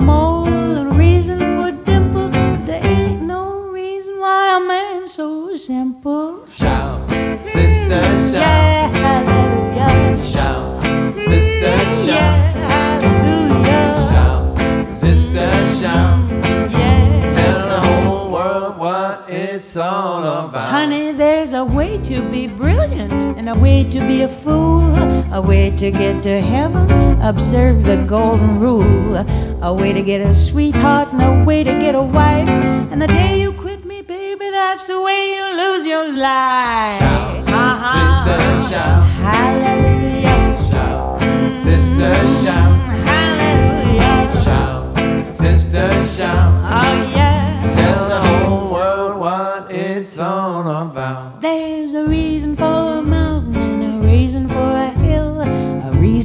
way 21.91 21.97
to 22.03 22.21
be 22.31 22.47
brilliant 22.47 23.11
and 23.37 23.49
a 23.49 23.55
way 23.59 23.83
to 23.83 23.99
be 24.07 24.21
a 24.21 24.27
fool, 24.27 24.95
a 25.33 25.41
way 25.41 25.69
to 25.75 25.91
get 25.91 26.23
to 26.23 26.39
heaven. 26.39 26.89
Observe 27.21 27.83
the 27.83 27.97
golden 27.97 28.59
rule, 28.59 29.15
a 29.61 29.73
way 29.73 29.91
to 29.91 30.01
get 30.01 30.21
a 30.21 30.33
sweetheart 30.33 31.09
and 31.11 31.21
a 31.21 31.43
way 31.43 31.63
to 31.65 31.71
get 31.79 31.93
a 31.95 32.01
wife. 32.01 32.47
And 32.91 33.01
the 33.01 33.07
day 33.07 33.41
you 33.41 33.51
quit 33.51 33.83
me, 33.83 34.01
baby, 34.01 34.49
that's 34.51 34.87
the 34.87 35.01
way 35.01 35.35
you 35.35 35.43
lose 35.63 35.85
your 35.85 36.07
life. 36.13 36.99
Shout, 36.99 37.49
Uh-huh. 37.49 37.97
sister, 37.97 38.39
shout, 38.71 39.03
Hallelujah. 39.27 40.39
shout, 40.71 41.21
sister, 41.65 42.13
shout, 42.43 42.71
Hallelujah. 43.09 44.43
shout, 44.45 45.27
sister, 45.27 45.87
shout. 46.15 46.51
Oh, 46.63 47.11
yeah. 47.15 47.39
Tell 47.75 48.07
the 48.13 48.21
whole 48.29 48.69
world 48.75 49.19
what 49.19 49.71
it's 49.71 50.17
all 50.17 50.61
about. 50.87 51.41
There's 51.41 51.60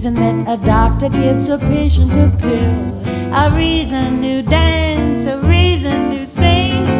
reason 0.07 0.45
that 0.45 0.61
a 0.61 0.65
doctor 0.65 1.09
gives 1.09 1.49
a 1.49 1.59
patient 1.59 2.13
a 2.13 2.31
pill. 2.39 3.35
A 3.35 3.51
reason 3.57 4.23
to 4.23 4.43
dance, 4.43 5.27
a 5.27 5.41
reason 5.43 6.11
to 6.11 6.27
sing. 6.27 6.96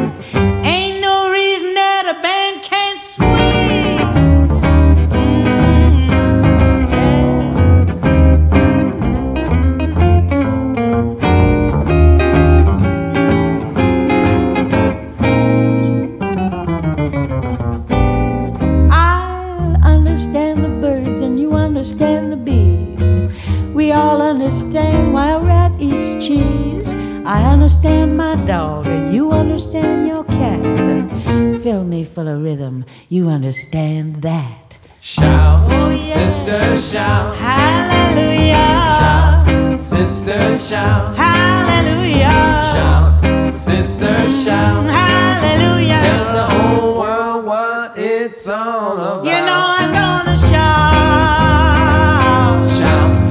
Understand 24.47 25.13
why 25.13 25.31
a 25.31 25.41
rat 25.41 25.73
eats 25.81 26.25
cheese. 26.25 26.95
I 27.27 27.43
understand 27.43 28.17
my 28.17 28.37
dog, 28.47 28.87
and 28.87 29.13
you 29.13 29.33
understand 29.33 30.07
your 30.07 30.23
cats. 30.23 30.79
And 30.79 31.61
fill 31.65 31.83
me 31.83 32.05
full 32.05 32.29
of 32.29 32.41
rhythm, 32.45 32.85
you 33.09 33.29
understand 33.29 34.23
that. 34.23 34.77
Shout, 35.01 35.67
oh, 35.73 35.97
sister, 35.97 36.81
shout. 36.81 37.35
Hallelujah. 37.35 38.55
Shout, 39.01 39.81
sister, 39.81 40.59
shout. 40.59 41.17
Hallelujah. 41.17 42.63
Shout, 42.73 43.53
sister, 43.53 44.31
shout. 44.45 44.85
Mm, 44.85 44.91
hallelujah. 44.93 45.99
Tell 45.99 46.33
the 46.39 46.47
whole 46.55 46.99
world 47.01 47.45
what 47.47 47.99
it's 47.99 48.47
all 48.47 48.93
about. 48.93 49.25
You 49.25 49.45
know 49.45 49.63
I'm 49.81 49.93
gonna 49.93 50.39
shout. 50.39 50.96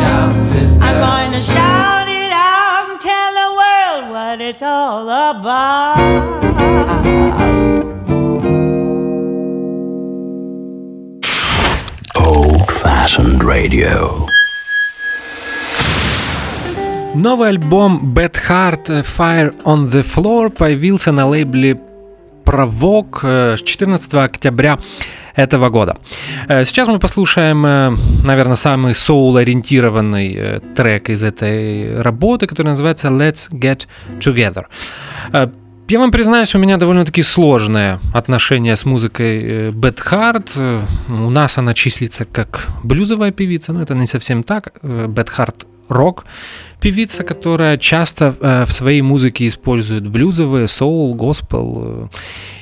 Shout, 0.00 0.42
sister. 0.42 0.84
I'm 0.86 0.96
going 1.06 1.32
to 1.36 1.42
shout 1.42 2.08
it 2.08 2.32
out 2.32 2.84
and 2.88 2.98
tell 3.08 3.32
the 3.42 3.50
world 3.60 4.02
what 4.14 4.40
it's 4.40 4.62
all 4.62 5.06
about. 5.06 5.98
Old 12.26 12.68
Fashioned 12.82 13.42
Radio. 13.44 14.26
Новый 17.14 17.50
альбом 17.50 18.14
Bad 18.14 18.36
Heart 18.48 19.04
Fire 19.04 19.52
on 19.64 19.90
the 19.90 20.02
Floor 20.02 20.48
появился 20.48 21.12
на 21.12 21.26
лейбле 21.26 21.78
Провок 22.46 23.20
э, 23.24 23.56
14 23.62 24.14
октября 24.14 24.78
этого 25.34 25.70
года. 25.70 25.96
Э, 26.48 26.64
Сейчас 26.64 26.88
мы 26.88 26.98
послушаем, 26.98 27.64
э, 27.66 27.96
наверное, 28.24 28.56
самый 28.56 28.94
соул-ориентированный 28.94 30.34
э, 30.36 30.60
трек 30.76 31.10
из 31.10 31.22
этой 31.22 32.00
работы, 32.02 32.46
который 32.46 32.68
называется 32.68 33.08
Let's 33.08 33.50
Get 33.50 33.86
Together. 34.20 34.64
Я 35.88 35.98
вам 35.98 36.10
признаюсь, 36.10 36.54
у 36.54 36.58
меня 36.58 36.78
довольно-таки 36.78 37.22
сложное 37.22 37.98
отношение 38.14 38.76
с 38.76 38.86
музыкой 38.86 39.70
Bad 39.72 39.98
Heart. 39.98 40.80
У 41.08 41.30
нас 41.30 41.58
она 41.58 41.74
числится 41.74 42.24
как 42.24 42.68
блюзовая 42.82 43.30
певица, 43.30 43.72
но 43.72 43.82
это 43.82 43.94
не 43.94 44.06
совсем 44.06 44.42
так. 44.42 44.72
Bad 44.82 45.28
Heart 45.36 45.66
рок 45.88 46.24
певица, 46.80 47.22
которая 47.22 47.78
часто 47.78 48.34
э, 48.40 48.64
в 48.66 48.72
своей 48.72 49.02
музыке 49.02 49.46
использует 49.46 50.06
блюзовые, 50.06 50.66
соул, 50.66 51.14
госпел 51.14 51.82
э, 51.84 52.08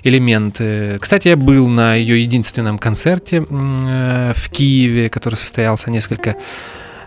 элементы. 0.04 0.98
Кстати, 1.00 1.28
я 1.28 1.36
был 1.36 1.68
на 1.68 1.94
ее 1.94 2.20
единственном 2.20 2.78
концерте 2.78 3.44
э, 3.48 4.32
в 4.36 4.50
Киеве, 4.50 5.08
который 5.08 5.36
состоялся 5.36 5.90
несколько 5.90 6.36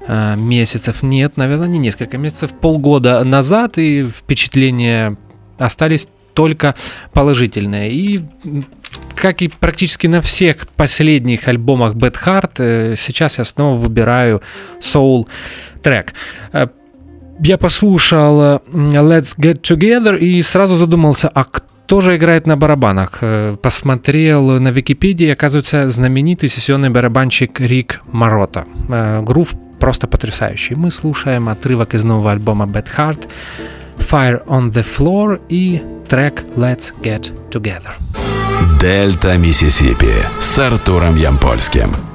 месяцев, 0.06 1.02
нет, 1.02 1.38
наверное, 1.38 1.70
не 1.70 1.80
несколько 1.80 2.18
месяцев, 2.18 2.52
полгода 2.52 3.24
назад, 3.24 3.78
и 3.78 4.06
впечатления 4.06 5.16
остались 5.58 6.10
только 6.34 6.76
положительные. 7.14 7.94
И 7.94 8.22
как 9.16 9.42
и 9.42 9.48
практически 9.48 10.08
на 10.08 10.22
всех 10.22 10.68
последних 10.76 11.48
альбомах 11.48 11.96
Bad 11.96 12.18
Heart, 12.26 12.52
э, 12.58 12.96
сейчас 12.98 13.38
я 13.38 13.46
снова 13.46 13.78
выбираю 13.78 14.42
соул 14.82 15.28
трек. 15.82 16.14
Э, 16.54 16.68
Я 17.40 17.58
послушал 17.58 18.42
э, 18.42 18.60
Let's 18.74 19.36
Get 19.38 19.62
Together 19.62 20.18
и 20.18 20.44
сразу 20.44 20.78
задумался, 20.78 21.30
а 21.34 21.44
кто 21.44 22.02
же 22.02 22.16
играет 22.16 22.48
на 22.48 22.56
барабанах? 22.56 23.22
Посмотрел 23.62 24.60
на 24.60 24.70
Википедии, 24.70 25.32
оказывается, 25.32 25.90
знаменитый 25.90 26.50
сессионный 26.50 26.90
барабанщик 26.90 27.60
Рик 27.60 28.02
Марота. 28.12 28.66
Грув 29.22 29.54
просто 29.80 30.08
потрясающий. 30.08 30.76
Мы 30.76 30.92
слушаем 30.92 31.50
отрывок 31.50 31.94
из 31.94 32.04
нового 32.04 32.32
альбома 32.32 32.66
Bad 32.66 32.88
Heart, 32.98 33.28
Fire 33.98 34.46
on 34.46 34.72
the 34.72 34.86
Floor 34.98 35.42
и 35.50 35.82
трек 36.08 36.44
Let's 36.56 36.94
Get 37.02 37.32
Together. 37.52 37.92
Дельта 38.84 39.38
Миссисипи 39.38 40.14
с 40.42 40.60
Артуром 40.60 41.16
Ямпольским. 41.16 42.13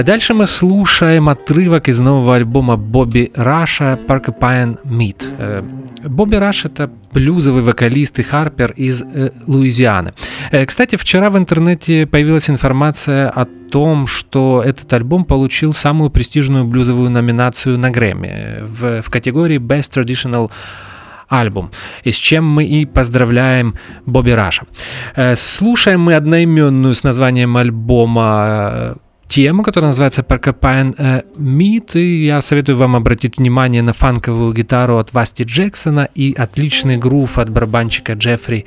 А 0.00 0.02
дальше 0.02 0.32
мы 0.32 0.46
слушаем 0.46 1.28
отрывок 1.28 1.90
из 1.90 2.00
нового 2.00 2.34
альбома 2.36 2.78
Бобби 2.78 3.30
Раша 3.34 3.98
«Porcupine 4.08 4.78
Meat». 4.82 5.34
Э, 5.36 5.62
Бобби 6.08 6.36
Раш— 6.36 6.64
это 6.64 6.90
блюзовый 7.12 7.62
вокалист 7.62 8.18
и 8.18 8.22
harper 8.22 8.72
из 8.72 9.02
э, 9.02 9.30
Луизианы. 9.46 10.14
Э, 10.52 10.64
кстати, 10.64 10.96
вчера 10.96 11.28
в 11.28 11.36
интернете 11.36 12.06
появилась 12.06 12.48
информация 12.48 13.28
о 13.28 13.44
том, 13.44 14.06
что 14.06 14.62
этот 14.62 14.90
альбом 14.94 15.26
получил 15.26 15.74
самую 15.74 16.08
престижную 16.08 16.64
блюзовую 16.64 17.10
номинацию 17.10 17.78
на 17.78 17.90
Грэмми 17.90 18.62
в, 18.62 19.02
в 19.02 19.10
категории 19.10 19.58
Best 19.58 19.92
Traditional 19.92 20.50
album, 21.28 21.72
и 22.04 22.10
с 22.10 22.16
чем 22.16 22.48
мы 22.48 22.64
и 22.64 22.86
поздравляем 22.86 23.74
Бобби 24.06 24.30
Раша. 24.30 24.64
Слушаем 25.36 26.00
мы 26.00 26.14
одноименную 26.14 26.94
с 26.94 27.04
названием 27.04 27.54
альбома 27.58 28.96
тему, 29.30 29.62
которая 29.62 29.90
называется 29.90 30.22
Porcupine 30.22 30.94
э, 30.98 31.22
Meat, 31.38 31.92
и 31.94 32.24
я 32.24 32.42
советую 32.42 32.76
вам 32.76 32.96
обратить 32.96 33.38
внимание 33.38 33.80
на 33.80 33.92
фанковую 33.92 34.52
гитару 34.52 34.98
от 34.98 35.14
Васти 35.14 35.44
Джексона 35.44 36.08
и 36.14 36.34
отличный 36.36 36.98
грув 36.98 37.38
от 37.38 37.48
барабанщика 37.48 38.14
Джеффри 38.14 38.66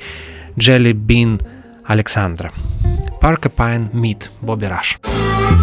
Джелли 0.58 0.92
Бин 0.92 1.40
Александра. 1.84 2.50
Porcupine 3.20 3.90
Meat, 3.92 4.30
Бобби 4.40 4.64
Раш. 4.66 4.98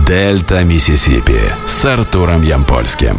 Дельта 0.08 0.64
Миссисипи 0.64 1.40
с 1.66 1.86
Артуром 1.86 2.44
Ямпольским. 2.44 3.16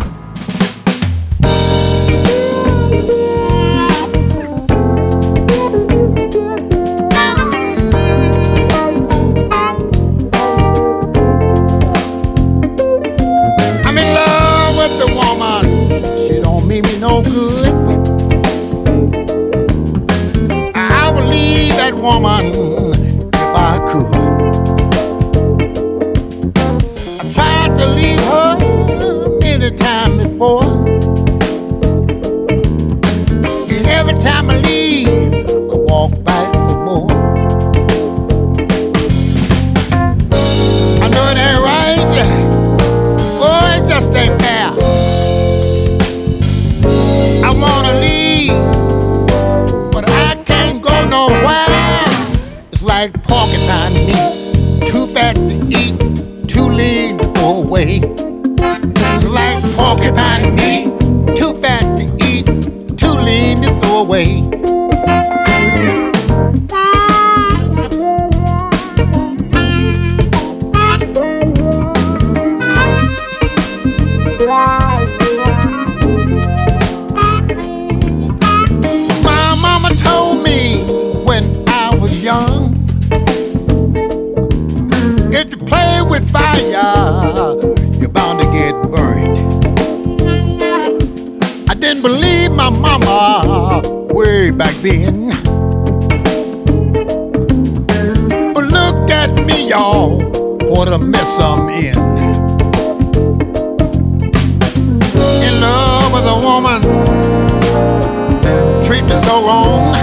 Wrong. 109.45 109.95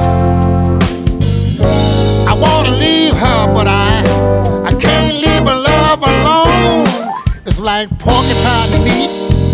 I 2.27 2.33
wanna 2.39 2.71
leave 2.71 3.13
her, 3.13 3.53
but 3.53 3.67
I, 3.67 4.03
I 4.65 4.73
can't 4.79 5.15
leave 5.15 5.43
her 5.47 5.55
love 5.55 6.01
alone. 6.03 6.87
It's 7.45 7.59
like 7.59 7.89
porcupine 7.99 8.83
meat, 8.83 9.09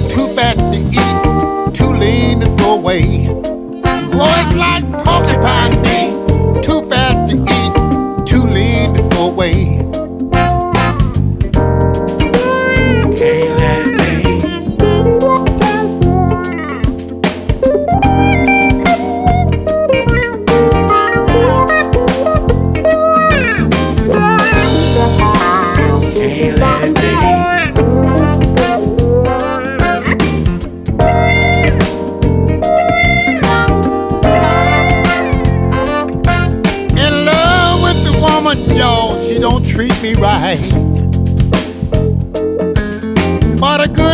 too 0.09 0.27
fat 0.35 0.57
to 0.57 0.79
eat, 1.01 1.73
too 1.75 1.93
lean 1.93 2.39
to 2.41 2.47
throw 2.57 2.73
away. 2.73 3.29
Oh, 4.17 4.33
it's 4.41 4.55
like 4.55 4.85
porcupine 5.03 5.81
meat, 5.81 6.13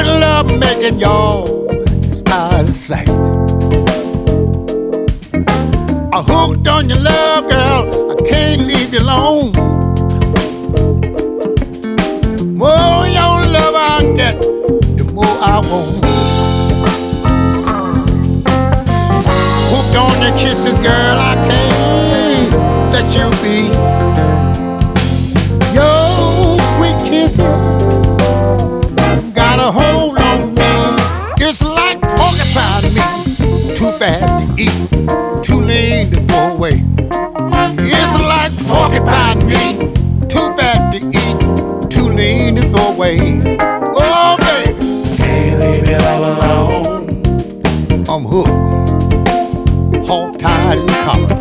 good 0.03 0.19
love 0.19 0.59
making, 0.59 0.99
y'all, 0.99 1.67
out 2.29 2.67
of 2.69 2.75
sight. 2.75 3.07
I 6.13 6.23
hooked 6.27 6.67
on 6.67 6.89
your 6.89 6.99
love, 6.99 7.49
girl, 7.49 8.11
I 8.11 8.15
can't 8.27 8.61
leave 8.61 8.93
you 8.93 8.99
alone. 8.99 9.51
More 12.57 13.05
your 13.17 13.37
love 13.57 13.75
I 13.75 14.13
get, 14.15 14.41
the 14.97 15.03
more 15.13 15.37
I 15.53 15.57
want. 15.69 16.05
Hooked 19.71 19.95
on 19.95 20.21
your 20.21 20.37
kisses, 20.37 20.79
girl, 20.79 21.17
I 21.31 21.35
can't 21.47 22.93
let 22.93 23.07
you 23.15 23.29
be. 23.43 24.00
Hold 29.71 30.17
on 30.19 30.53
me. 30.53 30.61
It's 31.43 31.61
like 31.61 31.99
porcupine 32.01 32.93
meat, 32.93 33.77
too 33.77 33.91
fat 33.97 34.37
to 34.39 34.45
eat, 34.61 35.43
too 35.43 35.61
lean 35.61 36.11
to 36.11 36.19
throw 36.27 36.55
away. 36.55 36.81
It's 37.79 38.15
like 38.19 38.51
porcupine 38.67 39.45
meat, 39.47 39.95
too 40.29 40.47
fat 40.57 40.91
to 40.91 40.99
eat, 41.07 41.89
too 41.89 42.09
lean 42.09 42.55
to 42.57 42.69
throw 42.69 42.93
away. 42.93 43.57
Oh, 43.59 44.37
baby, 44.39 45.17
Can't 45.17 45.59
leave 45.59 45.87
your 45.87 45.99
love 45.99 46.23
alone. 46.37 47.07
I'm 48.09 48.25
hooked, 48.25 50.07
hog 50.07 50.37
tied 50.37 50.79
and 50.79 50.89
collared. 50.89 51.40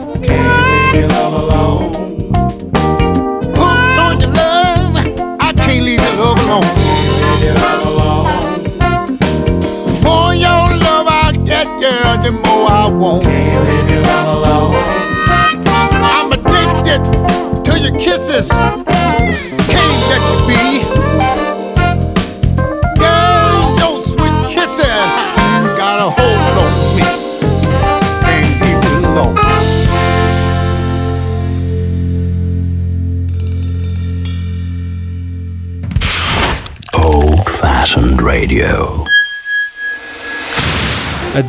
won't. 13.00 13.39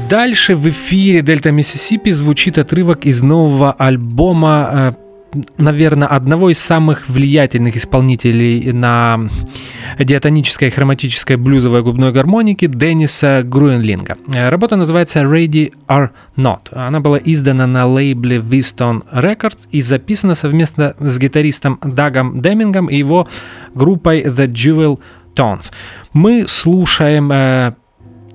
Дальше 0.10 0.56
в 0.56 0.70
эфире 0.70 1.22
Дельта 1.22 1.52
Миссисипи 1.52 2.12
звучит 2.12 2.58
отрывок 2.58 3.06
из 3.06 3.22
нового 3.22 3.72
альбома 3.72 4.70
э, 4.74 4.94
наверное, 5.58 6.08
одного 6.08 6.50
из 6.50 6.60
самых 6.60 7.08
влиятельных 7.08 7.78
исполнителей 7.78 8.72
на 8.72 9.20
диатонической 10.00 10.68
и 10.68 10.72
хроматической 10.72 11.38
блюзовой 11.38 11.84
губной 11.84 12.12
гармоники 12.12 12.68
Денниса 12.68 13.44
Груенлинга. 13.44 14.18
Работа 14.28 14.76
называется 14.76 15.22
Ready 15.22 15.74
or 15.88 16.10
Not. 16.36 16.74
Она 16.74 17.00
была 17.00 17.20
издана 17.24 17.68
на 17.68 17.88
лейбле 17.88 18.38
Viston 18.38 19.04
Records 19.12 19.68
и 19.72 19.82
записана 19.82 20.36
совместно 20.36 20.96
с 21.00 21.18
гитаристом 21.18 21.80
Дагом 21.84 22.42
Демингом 22.42 22.88
и 22.88 22.98
его 22.98 23.28
группой 23.74 24.22
The 24.24 24.48
Jewel 24.48 25.00
Tones. 25.36 25.72
Мы 26.14 26.46
слушаем 26.48 27.32
э, 27.32 27.74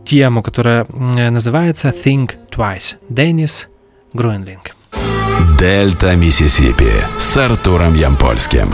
тему, 0.06 0.42
которая 0.42 0.86
называется 0.90 1.88
Think 1.88 2.36
Twice. 2.50 2.96
Деннис 3.08 3.68
Груенлинг. 4.12 4.74
Дельта 5.58 6.16
Миссисипи 6.16 6.92
с 7.18 7.36
Артуром 7.36 7.94
Ямпольским. 7.94 8.72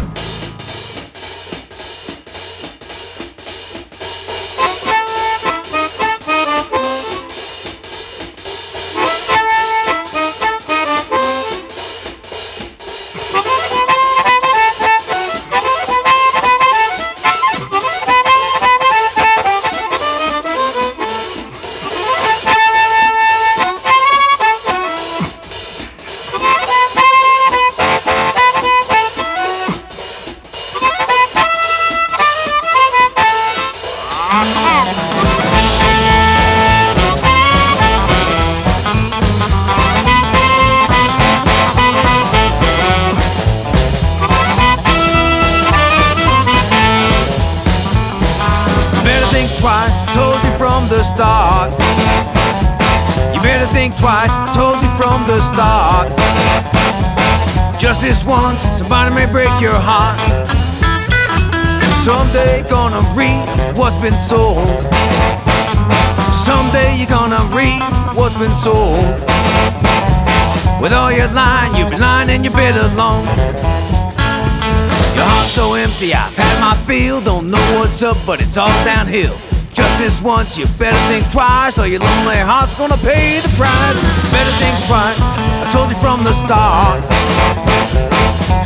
But 78.27 78.41
it's 78.41 78.57
all 78.57 78.73
downhill. 78.85 79.35
Just 79.73 79.99
this 79.99 80.21
once, 80.21 80.59
you 80.59 80.67
better 80.79 80.99
think 81.09 81.31
twice, 81.31 81.79
or 81.79 81.87
your 81.87 82.01
lonely 82.01 82.37
heart's 82.37 82.75
gonna 82.75 82.97
pay 82.99 83.41
the 83.41 83.49
price. 83.57 83.99
Better 84.31 84.55
think 84.61 84.77
twice, 84.87 85.21
I 85.21 85.71
told 85.73 85.89
you 85.89 85.97
from 85.97 86.23
the 86.25 86.33
start. 86.33 87.03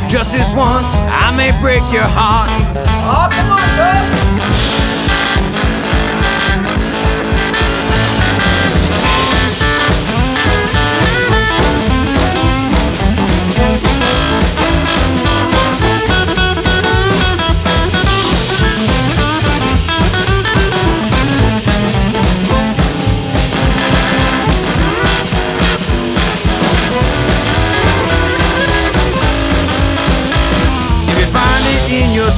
Just 0.09 0.31
this 0.33 0.49
once, 0.51 0.91
I 1.09 1.33
may 1.35 1.51
break 1.61 1.81
your 1.91 2.07
heart. 2.07 2.49
Oh, 3.09 4.16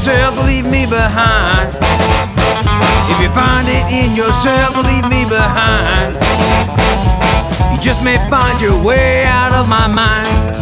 yourself, 0.09 0.45
leave 0.45 0.65
me 0.65 0.85
behind. 0.85 1.69
If 3.13 3.21
you 3.21 3.29
find 3.29 3.67
it 3.69 3.85
in 3.93 4.15
yourself, 4.15 4.73
leave 4.77 5.05
me 5.05 5.25
behind. 5.29 6.15
You 7.71 7.79
just 7.79 8.03
may 8.03 8.17
find 8.29 8.59
your 8.59 8.81
way 8.83 9.25
out 9.25 9.53
of 9.53 9.69
my 9.69 9.87
mind. 9.87 10.55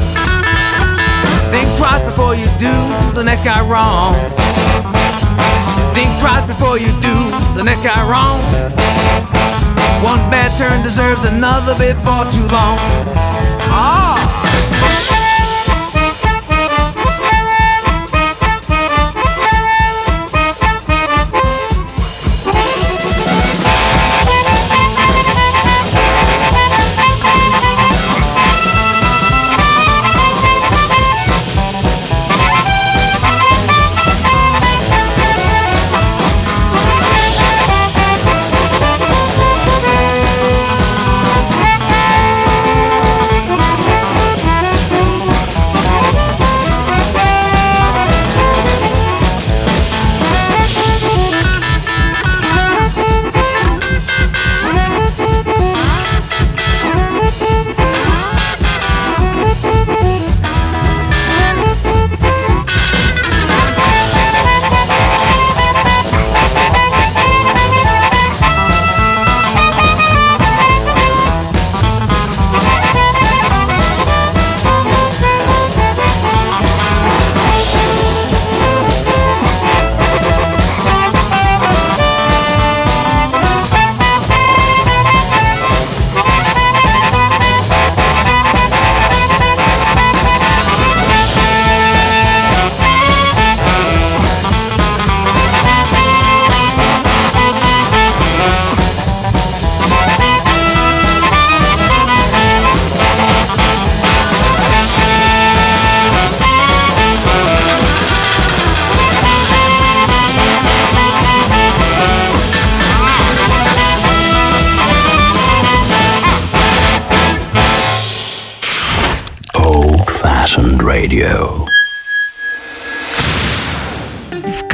Think 1.52 1.68
twice 1.78 2.04
before 2.04 2.36
you 2.36 2.48
do 2.60 2.76
the 3.16 3.24
next 3.24 3.44
guy 3.44 3.64
wrong. 3.64 4.16
Think 5.96 6.10
twice 6.20 6.46
before 6.46 6.78
you 6.78 6.92
do 7.00 7.16
the 7.56 7.64
next 7.64 7.84
guy 7.84 8.02
wrong. 8.04 8.42
One 10.04 10.20
bad 10.30 10.52
turn 10.58 10.84
deserves 10.84 11.24
another 11.24 11.74
before 11.76 12.26
too 12.36 12.48
long. 12.52 12.78
Ah! 13.72 15.17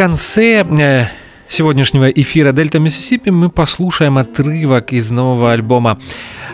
Конце 0.04 0.66
э, 0.66 1.06
сегодняшнего 1.47 2.10
эфира 2.10 2.51
Дельта 2.51 2.78
Миссисипи 2.78 3.30
мы 3.30 3.47
послушаем 3.47 4.18
отрывок 4.18 4.91
из 4.91 5.12
нового 5.12 5.54
альбома 5.54 5.97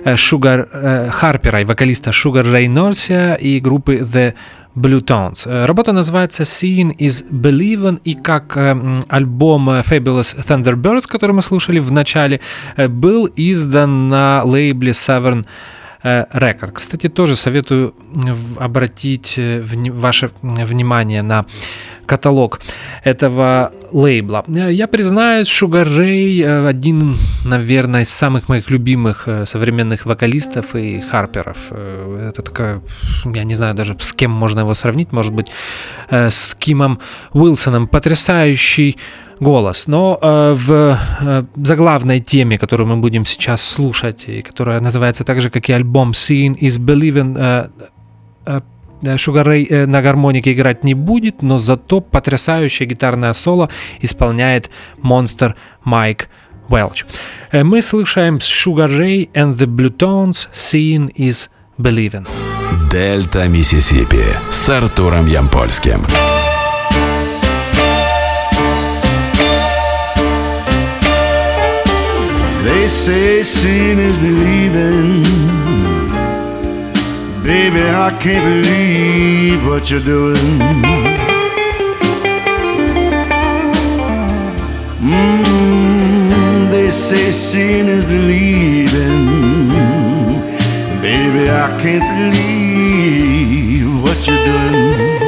Sugar 0.06 1.10
Харпера 1.10 1.62
и 1.62 1.66
вокалиста 1.66 2.12
Ray 2.12 2.68
Norcia 2.68 3.40
и 3.40 3.60
группы 3.60 3.96
The 3.96 4.36
Blue 4.76 5.04
Tones. 5.04 5.66
Работа 5.66 5.94
называется 5.94 6.44
Seeing 6.44 6.96
is 6.98 7.26
Believing, 7.28 8.00
и 8.04 8.14
как 8.14 8.56
альбом 9.08 9.68
Fabulous 9.68 10.38
Thunderbirds, 10.48 11.08
который 11.08 11.32
мы 11.32 11.42
слушали 11.42 11.80
в 11.80 11.92
начале, 11.92 12.42
был 12.78 13.28
издан 13.36 14.10
на 14.10 14.44
лейбле 14.44 14.92
Severn 14.92 15.44
Record. 16.04 16.72
Кстати, 16.74 17.10
тоже 17.10 17.36
советую 17.36 17.94
обратить 18.58 19.38
ваше 19.38 20.32
внимание 20.42 21.22
на 21.22 21.46
каталог 22.06 22.60
этого 23.04 23.72
лейбла. 23.92 24.44
Я 24.48 24.88
признаюсь, 24.88 25.48
Sugar 25.48 25.86
Ray 25.88 26.68
один, 26.68 27.18
наверное, 27.46 28.02
из 28.02 28.10
самых 28.10 28.50
моих 28.50 28.70
любимых 28.70 29.28
современных 29.46 30.06
вокалистов 30.06 30.74
и 30.76 31.02
харперов. 31.02 31.58
Это 31.72 32.42
такая, 32.42 32.82
я 33.26 33.44
не 33.44 33.54
знаю 33.54 33.76
даже 33.76 33.96
с 34.00 34.14
кем 34.14 34.32
можно 34.32 34.62
его 34.62 34.74
сравнить, 34.74 35.12
может 35.12 35.34
быть, 35.34 35.52
с 36.10 36.56
Кимом 36.56 37.00
Уилсоном. 37.34 37.88
Потрясающий 37.88 38.98
голос. 39.40 39.88
Но 39.88 40.18
э, 40.22 40.54
в 40.58 40.98
э, 41.22 41.44
заглавной 41.56 42.20
теме, 42.20 42.58
которую 42.58 42.88
мы 42.88 42.98
будем 42.98 43.26
сейчас 43.26 43.62
слушать, 43.62 44.26
и 44.28 44.42
которая 44.42 44.80
называется 44.82 45.24
так 45.24 45.42
же, 45.42 45.50
как 45.50 45.70
и 45.70 45.74
альбом 45.74 46.12
Seeing 46.12 46.58
is 46.60 46.80
Believing, 46.80 47.38
э, 47.38 47.70
э, 48.46 48.62
Sugar 49.02 49.46
Ray 49.46 49.86
на 49.86 50.02
гармонике 50.02 50.52
играть 50.52 50.84
не 50.84 50.94
будет, 50.94 51.42
но 51.42 51.58
зато 51.58 52.02
потрясающее 52.02 52.86
гитарное 52.88 53.32
соло 53.32 53.70
исполняет 54.02 54.70
монстр 55.02 55.56
Майк 55.86 56.28
Welch. 56.68 57.06
Мы 57.64 57.82
слышим 57.82 58.38
Sugar 58.38 58.90
Ray 58.90 59.32
and 59.32 59.56
the 59.56 59.68
Blue 59.68 59.96
Tones 59.96 60.50
Seeing 60.52 61.14
is 61.16 61.50
Believing. 61.78 62.28
Дельта 62.92 63.48
Миссисипи 63.48 64.26
с 64.50 64.70
Артуром 64.70 65.28
Ямпольским. 65.28 66.02
They 72.64 72.88
say 72.88 73.44
seeing 73.44 74.00
is 74.00 74.18
believing. 74.18 75.24
Baby, 77.44 77.82
I 77.82 78.18
can't 78.20 78.46
believe 78.46 79.66
what 79.66 79.90
you're 79.90 80.02
doing. 80.02 80.60
Mm, 85.02 86.70
they 86.72 86.90
say 86.90 87.32
seeing 87.32 87.88
is 87.88 88.06
believing. 88.06 89.70
Baby, 91.02 91.50
I 91.50 91.70
can't 91.82 92.06
believe 92.34 94.04
what 94.04 94.28
you're 94.28 94.46
doing. 94.46 95.19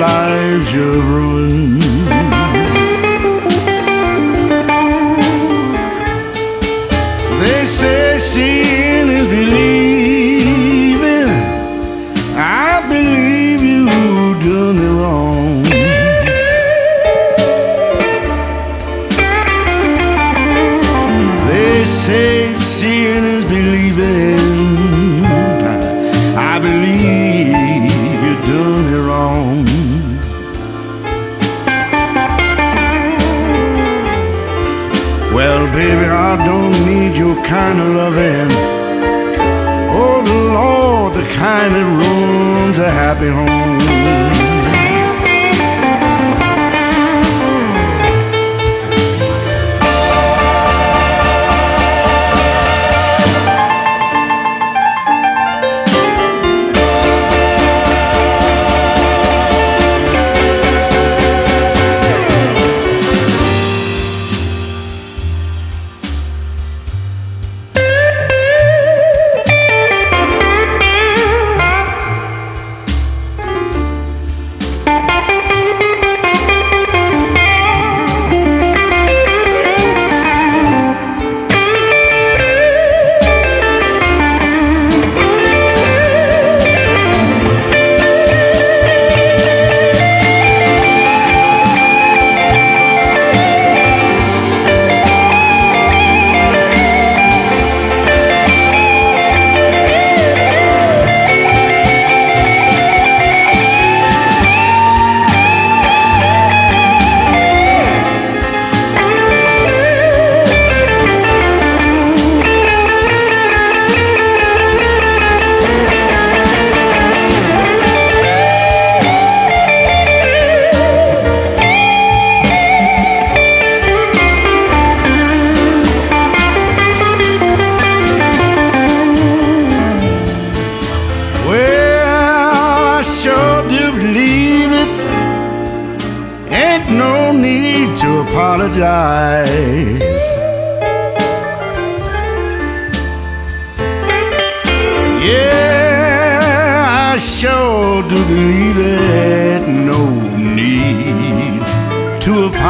Lives 0.00 0.72
you've. 0.72 1.29
Happy 43.10 43.26
home. 43.28 43.59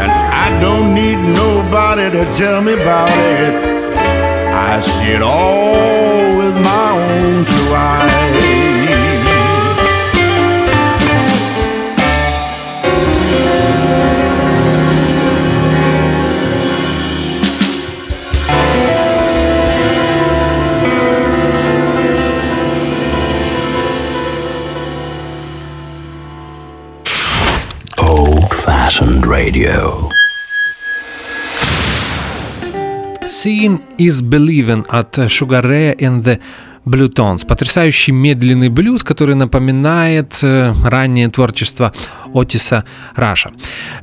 And 0.00 0.12
I 0.44 0.58
don't 0.60 0.94
need 0.94 1.16
nobody 1.16 2.10
to 2.10 2.22
tell 2.34 2.60
me 2.60 2.74
about 2.74 3.10
it. 3.10 3.54
I 3.96 4.80
see 4.80 5.12
it 5.12 5.22
all 5.22 6.36
with 6.36 6.54
my 6.62 6.90
own 6.90 7.44
two 7.46 7.74
eyes. 7.74 8.41
Radio. 29.42 30.08
Seeing 33.24 33.80
is 33.98 34.22
Believing 34.22 34.84
от 34.88 35.18
Sugar 35.28 35.62
Ray 35.62 35.96
and 35.98 36.22
the 36.22 36.38
Blue 36.84 37.08
Tones. 37.08 37.44
Потрясающий 37.46 38.12
медленный 38.12 38.68
блюз, 38.68 39.02
который 39.02 39.34
напоминает 39.34 40.38
э, 40.42 40.72
раннее 40.84 41.28
творчество 41.28 41.92
Отиса 42.34 42.84
Раша. 43.14 43.52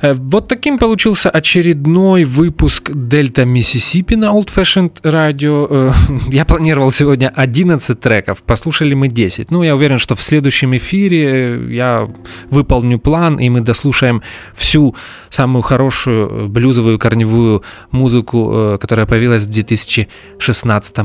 Э, 0.02 0.14
вот 0.14 0.48
таким 0.48 0.78
получился 0.78 1.30
очередной 1.30 2.24
выпуск 2.24 2.90
Дельта 2.92 3.44
Миссисипи 3.44 4.14
на 4.16 4.26
Old 4.26 4.48
Fashioned 4.54 5.02
Radio. 5.02 5.66
Э, 5.70 5.92
я 6.32 6.44
планировал 6.44 6.92
сегодня 6.92 7.32
11 7.34 8.00
треков, 8.00 8.42
послушали 8.42 8.94
мы 8.94 9.08
10. 9.08 9.50
Ну, 9.50 9.62
я 9.62 9.74
уверен, 9.74 9.98
что 9.98 10.14
в 10.14 10.22
следующем 10.22 10.76
эфире 10.76 11.74
я 11.74 12.08
выполню 12.50 12.98
план, 12.98 13.36
и 13.36 13.48
мы 13.48 13.60
дослушаем 13.60 14.22
всю 14.54 14.94
самую 15.28 15.62
хорошую 15.62 16.48
блюзовую 16.48 16.98
корневую 16.98 17.62
музыку, 17.90 18.78
которая 18.80 19.06
появилась 19.06 19.44
в 19.44 19.50
2016 19.50 20.96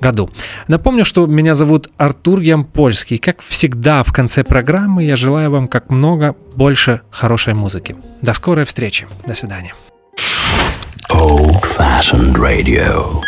году. 0.00 0.30
Напомню, 0.68 1.04
что 1.04 1.26
меня 1.26 1.54
зовут 1.54 1.88
Артур 1.96 2.40
Ямпольский. 2.40 3.18
Как 3.18 3.42
всегда 3.42 4.02
в 4.02 4.12
конце 4.12 4.44
программы 4.44 5.04
я 5.04 5.16
желаю 5.16 5.50
вам 5.50 5.68
как 5.68 5.90
много 5.90 6.36
больше 6.68 7.00
хорошей 7.10 7.54
музыки. 7.54 7.96
До 8.20 8.34
скорой 8.34 8.66
встречи. 8.66 9.08
До 9.26 9.32
свидания. 9.32 9.72
Old 11.10 11.64
Fashioned 11.64 12.34
Radio. 12.34 13.22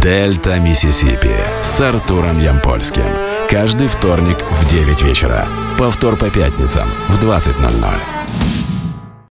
Дельта 0.00 0.60
Миссисипи 0.60 1.34
с 1.64 1.80
Артуром 1.80 2.40
Ямпольским. 2.40 3.06
Каждый 3.50 3.88
вторник 3.88 4.38
в 4.48 4.70
9 4.70 5.02
вечера. 5.02 5.44
Повтор 5.76 6.14
по 6.14 6.30
пятницам 6.30 6.88
в 7.08 7.24
20.00. 7.24 8.73